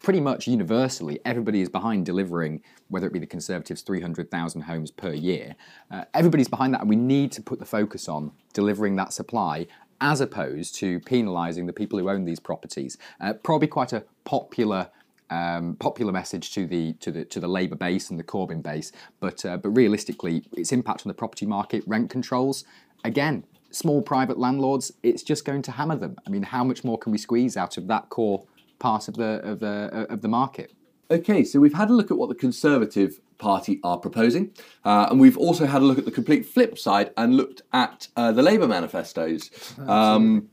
pretty 0.00 0.20
much 0.20 0.46
universally 0.46 1.20
everybody 1.24 1.60
is 1.60 1.68
behind 1.68 2.06
delivering, 2.06 2.62
whether 2.88 3.06
it 3.06 3.12
be 3.12 3.18
the 3.18 3.26
Conservatives' 3.26 3.82
300,000 3.82 4.62
homes 4.62 4.90
per 4.90 5.12
year. 5.12 5.54
Uh, 5.90 6.04
everybody's 6.14 6.48
behind 6.48 6.74
that, 6.74 6.80
and 6.80 6.90
we 6.90 6.96
need 6.96 7.30
to 7.32 7.42
put 7.42 7.58
the 7.58 7.66
focus 7.66 8.08
on 8.08 8.32
delivering 8.52 8.96
that 8.96 9.12
supply 9.12 9.66
as 10.00 10.20
opposed 10.20 10.74
to 10.76 10.98
penalising 11.00 11.66
the 11.66 11.72
people 11.72 11.98
who 11.98 12.08
own 12.08 12.24
these 12.24 12.40
properties. 12.40 12.96
Uh, 13.20 13.34
probably 13.34 13.68
quite 13.68 13.92
a 13.92 14.04
popular. 14.24 14.90
Um, 15.32 15.76
popular 15.76 16.10
message 16.10 16.52
to 16.54 16.66
the 16.66 16.94
to 16.94 17.12
the 17.12 17.24
to 17.26 17.38
the 17.38 17.46
Labour 17.46 17.76
base 17.76 18.10
and 18.10 18.18
the 18.18 18.24
Corbyn 18.24 18.64
base, 18.64 18.90
but 19.20 19.46
uh, 19.46 19.58
but 19.58 19.68
realistically, 19.68 20.42
its 20.56 20.72
impact 20.72 21.06
on 21.06 21.08
the 21.08 21.14
property 21.14 21.46
market, 21.46 21.84
rent 21.86 22.10
controls, 22.10 22.64
again, 23.04 23.44
small 23.70 24.02
private 24.02 24.40
landlords, 24.40 24.92
it's 25.04 25.22
just 25.22 25.44
going 25.44 25.62
to 25.62 25.70
hammer 25.70 25.94
them. 25.94 26.16
I 26.26 26.30
mean, 26.30 26.42
how 26.42 26.64
much 26.64 26.82
more 26.82 26.98
can 26.98 27.12
we 27.12 27.18
squeeze 27.18 27.56
out 27.56 27.78
of 27.78 27.86
that 27.86 28.08
core 28.08 28.44
part 28.80 29.06
of 29.06 29.14
the 29.14 29.40
of 29.44 29.60
the 29.60 30.06
of 30.10 30.20
the 30.20 30.28
market? 30.28 30.72
Okay, 31.10 31.44
so 31.44 31.58
we've 31.58 31.74
had 31.74 31.90
a 31.90 31.92
look 31.92 32.10
at 32.10 32.16
what 32.16 32.28
the 32.28 32.34
Conservative 32.34 33.20
Party 33.38 33.80
are 33.82 33.98
proposing, 33.98 34.52
uh, 34.84 35.08
and 35.10 35.20
we've 35.20 35.38
also 35.38 35.66
had 35.66 35.82
a 35.82 35.84
look 35.84 35.98
at 35.98 36.04
the 36.04 36.10
complete 36.10 36.44
flip 36.46 36.78
side 36.78 37.12
and 37.16 37.36
looked 37.36 37.62
at 37.72 38.08
uh, 38.16 38.32
the 38.32 38.42
Labour 38.42 38.66
manifestos. 38.66 39.50
Um, 39.86 40.48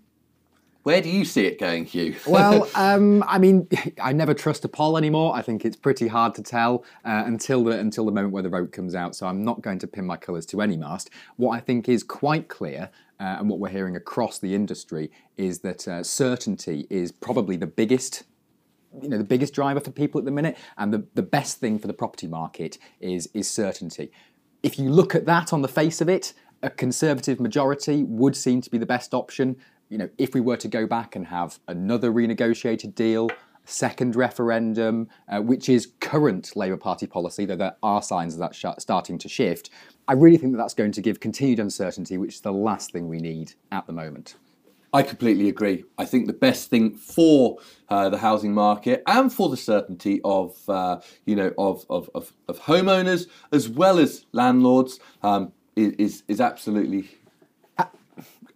where 0.88 1.02
do 1.02 1.10
you 1.10 1.26
see 1.26 1.46
it 1.46 1.60
going, 1.60 1.84
Hugh? 1.84 2.16
well, 2.26 2.70
um, 2.74 3.22
I 3.28 3.40
mean, 3.40 3.68
I 4.02 4.14
never 4.14 4.34
trust 4.34 4.64
a 4.64 4.70
poll 4.70 4.98
anymore. 4.98 5.36
I 5.36 5.42
think 5.42 5.66
it's 5.66 5.76
pretty 5.76 6.08
hard 6.08 6.34
to 6.36 6.42
tell 6.42 6.86
uh, 7.04 7.24
until 7.26 7.66
the 7.66 7.78
until 7.78 8.06
the 8.06 8.14
moment 8.14 8.32
where 8.32 8.42
the 8.42 8.48
vote 8.48 8.72
comes 8.72 8.96
out. 8.96 9.14
So 9.14 9.28
I'm 9.28 9.44
not 9.44 9.62
going 9.62 9.80
to 9.80 9.88
pin 9.88 10.06
my 10.06 10.16
colours 10.16 10.46
to 10.46 10.62
any 10.62 10.78
mast. 10.78 11.10
What 11.36 11.58
I 11.58 11.60
think 11.60 11.90
is 11.90 12.04
quite 12.04 12.48
clear. 12.48 12.90
Uh, 13.20 13.36
and 13.40 13.50
what 13.50 13.60
we're 13.60 13.68
hearing 13.68 13.96
across 13.98 14.40
the 14.40 14.56
industry 14.56 15.12
is 15.38 15.60
that 15.60 15.88
uh, 15.88 16.04
certainty 16.04 16.86
is 16.90 17.12
probably 17.12 17.58
the 17.58 17.68
biggest 17.68 18.24
you 19.02 19.10
know 19.10 19.18
the 19.18 19.26
biggest 19.26 19.54
driver 19.54 19.82
for 19.82 19.92
people 19.92 20.20
at 20.20 20.26
the 20.26 20.32
minute 20.32 20.56
and 20.78 20.94
the, 20.94 21.06
the 21.16 21.24
best 21.24 21.60
thing 21.60 21.80
for 21.80 21.88
the 21.88 21.94
property 21.94 22.28
market 22.28 22.78
is 23.02 23.28
is 23.34 23.50
certainty 23.50 24.12
if 24.62 24.78
you 24.78 24.90
look 24.90 25.16
at 25.16 25.26
that 25.26 25.52
on 25.52 25.64
the 25.64 25.68
face 25.68 26.00
of 26.00 26.08
it 26.08 26.34
a 26.62 26.70
conservative 26.70 27.40
majority 27.40 28.04
would 28.04 28.36
seem 28.36 28.62
to 28.62 28.70
be 28.70 28.78
the 28.78 28.86
best 28.86 29.14
option 29.14 29.58
you 29.90 29.98
know 29.98 30.10
if 30.18 30.34
we 30.34 30.42
were 30.42 30.58
to 30.58 30.68
go 30.68 30.86
back 30.86 31.16
and 31.16 31.28
have 31.28 31.60
another 31.68 32.12
renegotiated 32.12 32.96
deal 32.96 33.30
second 33.66 34.16
referendum 34.16 35.08
uh, 35.28 35.42
which 35.42 35.68
is 35.68 35.94
current 36.00 36.56
labour 36.56 36.78
party 36.78 37.06
policy 37.06 37.46
though 37.46 37.56
there 37.56 37.76
are 37.84 38.02
signs 38.02 38.34
of 38.34 38.40
that 38.40 38.56
sh- 38.56 38.66
starting 38.80 39.18
to 39.18 39.28
shift 39.28 39.70
i 40.08 40.14
really 40.14 40.38
think 40.38 40.54
that 40.54 40.58
that's 40.58 40.74
going 40.74 40.92
to 40.92 41.02
give 41.02 41.20
continued 41.20 41.60
uncertainty 41.60 42.18
which 42.18 42.36
is 42.36 42.42
the 42.42 42.54
last 42.54 42.92
thing 42.92 43.08
we 43.08 43.20
need 43.20 43.54
at 43.72 43.86
the 43.88 43.94
moment 43.94 44.36
I 44.94 45.04
completely 45.04 45.50
agree. 45.50 45.84
I 45.98 46.06
think 46.06 46.28
the 46.28 46.34
best 46.34 46.70
thing 46.70 46.96
for 46.96 47.58
uh, 47.90 48.10
the 48.10 48.18
housing 48.18 48.54
market 48.54 49.04
and 49.06 49.32
for 49.32 49.50
the 49.50 49.58
certainty 49.58 50.22
of 50.24 50.58
uh, 50.70 51.02
you 51.26 51.36
know 51.36 51.54
of, 51.58 51.86
of, 51.90 52.10
of, 52.16 52.32
of, 52.48 52.60
homeowners 52.62 53.28
as 53.52 53.68
well 53.68 54.00
as 54.00 54.26
landlords 54.32 55.00
um, 55.24 55.52
is 55.76 56.24
is 56.28 56.42
absolutely 56.42 57.10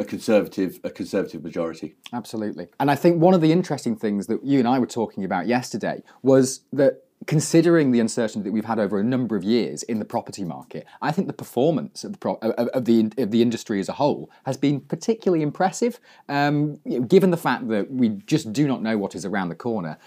a 0.02 0.06
conservative 0.06 0.80
a 0.84 0.90
conservative 0.90 1.44
majority. 1.44 1.96
Absolutely, 2.12 2.68
and 2.80 2.92
I 2.92 2.96
think 2.96 3.22
one 3.22 3.34
of 3.34 3.42
the 3.42 3.52
interesting 3.52 3.96
things 3.96 4.28
that 4.28 4.44
you 4.44 4.60
and 4.60 4.68
I 4.68 4.80
were 4.80 4.88
talking 4.88 5.24
about 5.24 5.48
yesterday 5.48 6.04
was 6.22 6.62
that 6.74 7.04
considering 7.28 7.92
the 7.92 8.00
uncertainty 8.00 8.50
that 8.50 8.52
we've 8.52 8.66
had 8.66 8.80
over 8.80 9.00
a 9.00 9.04
number 9.04 9.36
of 9.36 9.44
years 9.44 9.84
in 9.84 10.00
the 10.00 10.06
property 10.06 10.44
market, 10.44 10.88
I 11.02 11.12
think 11.12 11.28
the 11.28 11.34
performance 11.34 12.04
of 12.04 12.14
the 12.14 12.18
pro- 12.18 12.36
of, 12.42 12.86
the 12.86 13.12
of 13.18 13.32
the 13.32 13.42
industry 13.42 13.80
as 13.80 13.90
a 13.90 13.94
whole 13.94 14.30
has 14.46 14.58
been 14.58 14.82
particularly 14.82 15.44
impressive. 15.44 16.00
Um, 16.28 16.78
given 17.08 17.32
the 17.32 17.38
fact 17.38 17.68
that 17.70 17.92
we 17.92 18.10
just 18.10 18.52
do 18.52 18.68
not 18.68 18.82
know 18.82 18.98
what 18.98 19.16
is 19.16 19.26
around 19.26 19.50
the 19.50 19.56
corner, 19.56 19.98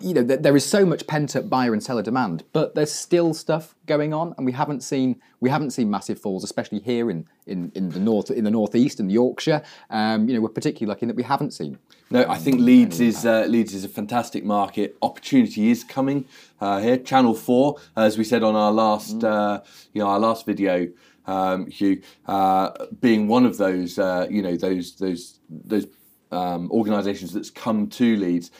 you 0.00 0.14
know, 0.14 0.22
there 0.22 0.56
is 0.56 0.64
so 0.64 0.86
much 0.86 1.06
pent 1.06 1.36
up 1.36 1.50
buyer 1.50 1.74
and 1.74 1.82
seller 1.82 2.02
demand, 2.02 2.44
but 2.54 2.74
there's 2.74 2.92
still 2.92 3.34
stuff 3.34 3.74
going 3.86 4.14
on, 4.14 4.34
and 4.36 4.46
we 4.46 4.52
haven't 4.52 4.82
seen 4.82 5.20
we 5.40 5.50
haven't 5.50 5.72
seen 5.72 5.90
massive 5.90 6.18
falls, 6.18 6.42
especially 6.42 6.78
here 6.78 7.10
in, 7.10 7.26
in, 7.46 7.70
in 7.74 7.90
the 7.90 8.00
north 8.00 8.30
in 8.30 8.44
the 8.44 8.50
northeast 8.50 8.98
and 8.98 9.12
Yorkshire. 9.12 9.62
Um, 9.90 10.26
you 10.26 10.34
know, 10.34 10.40
we're 10.40 10.48
particularly 10.48 10.88
lucky 10.88 11.02
in 11.02 11.08
that 11.08 11.16
we 11.16 11.22
haven't 11.22 11.52
seen. 11.52 11.78
No, 12.10 12.24
I 12.28 12.38
think 12.38 12.60
Leeds 12.60 13.00
is 13.00 13.26
uh, 13.26 13.44
Leeds 13.46 13.74
is 13.74 13.84
a 13.84 13.88
fantastic 13.88 14.42
market. 14.42 14.96
Opportunity 15.02 15.70
is 15.70 15.84
coming 15.84 16.24
uh, 16.62 16.80
here. 16.80 16.96
Channel 16.96 17.34
Four, 17.34 17.76
as 17.94 18.16
we 18.16 18.24
said 18.24 18.42
on 18.42 18.54
our 18.54 18.72
last 18.72 19.18
mm. 19.18 19.24
uh, 19.24 19.60
you 19.92 20.00
know 20.00 20.08
our 20.08 20.18
last 20.18 20.46
video. 20.46 20.88
Um, 21.26 21.68
Hugh, 21.68 22.02
uh, 22.26 22.70
being 23.00 23.28
one 23.28 23.46
of 23.46 23.56
those, 23.56 23.98
uh, 23.98 24.26
you 24.28 24.42
know, 24.42 24.56
those 24.56 24.96
those 24.96 25.40
those 25.48 25.86
um, 26.30 26.70
organisations 26.70 27.32
that's 27.32 27.48
come 27.48 27.86
to 27.88 28.16
Leeds, 28.16 28.50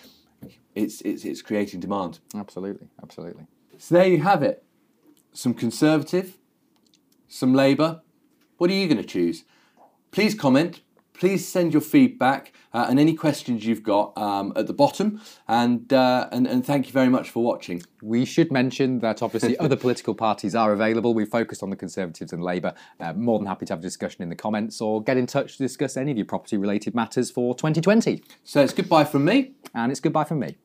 it's, 0.75 1.01
it's, 1.03 1.25
it's 1.25 1.43
creating 1.43 1.81
demand. 1.81 2.21
Absolutely, 2.35 2.89
absolutely. 3.03 3.47
So 3.79 3.95
there 3.97 4.07
you 4.07 4.23
have 4.23 4.43
it. 4.43 4.65
Some 5.33 5.55
Conservative, 5.55 6.39
some 7.29 7.55
Labour. 7.55 8.03
What 8.59 8.71
are 8.71 8.75
you 8.75 8.87
going 8.87 8.99
to 8.99 9.05
choose? 9.05 9.45
Please 10.11 10.35
comment. 10.35 10.81
Please 11.15 11.47
send 11.47 11.73
your 11.73 11.81
feedback 11.81 12.53
uh, 12.73 12.87
and 12.89 12.99
any 12.99 13.15
questions 13.15 13.65
you've 13.65 13.83
got 13.85 14.17
um, 14.19 14.53
at 14.57 14.67
the 14.67 14.73
bottom. 14.73 15.21
And, 15.47 15.93
uh, 15.93 16.29
and, 16.33 16.47
and 16.47 16.67
thank 16.67 16.87
you 16.87 16.93
very 16.93 17.09
much 17.09 17.31
for 17.31 17.43
watching. 17.43 17.83
We 18.03 18.25
should 18.25 18.51
mention 18.51 18.99
that 18.99 19.23
obviously 19.23 19.57
other 19.61 19.77
political 19.77 20.15
parties 20.15 20.55
are 20.55 20.73
available. 20.73 21.15
We 21.15 21.25
focused 21.25 21.63
on 21.63 21.71
the 21.71 21.77
Conservatives 21.77 22.33
and 22.33 22.43
Labour. 22.43 22.75
Uh, 22.99 23.13
more 23.13 23.39
than 23.39 23.47
happy 23.47 23.65
to 23.67 23.73
have 23.73 23.81
a 23.81 23.83
discussion 23.83 24.23
in 24.23 24.29
the 24.29 24.37
comments 24.37 24.81
or 24.81 25.03
get 25.03 25.17
in 25.17 25.27
touch 25.27 25.57
to 25.57 25.63
discuss 25.63 25.97
any 25.97 26.11
of 26.11 26.17
your 26.17 26.27
property 26.27 26.57
related 26.57 26.95
matters 26.95 27.31
for 27.31 27.55
2020. 27.55 28.23
So 28.43 28.63
it's 28.63 28.75
goodbye 28.75 29.05
from 29.05 29.25
me. 29.25 29.53
And 29.73 29.91
it's 29.91 30.01
goodbye 30.01 30.25
from 30.25 30.41
me. 30.41 30.57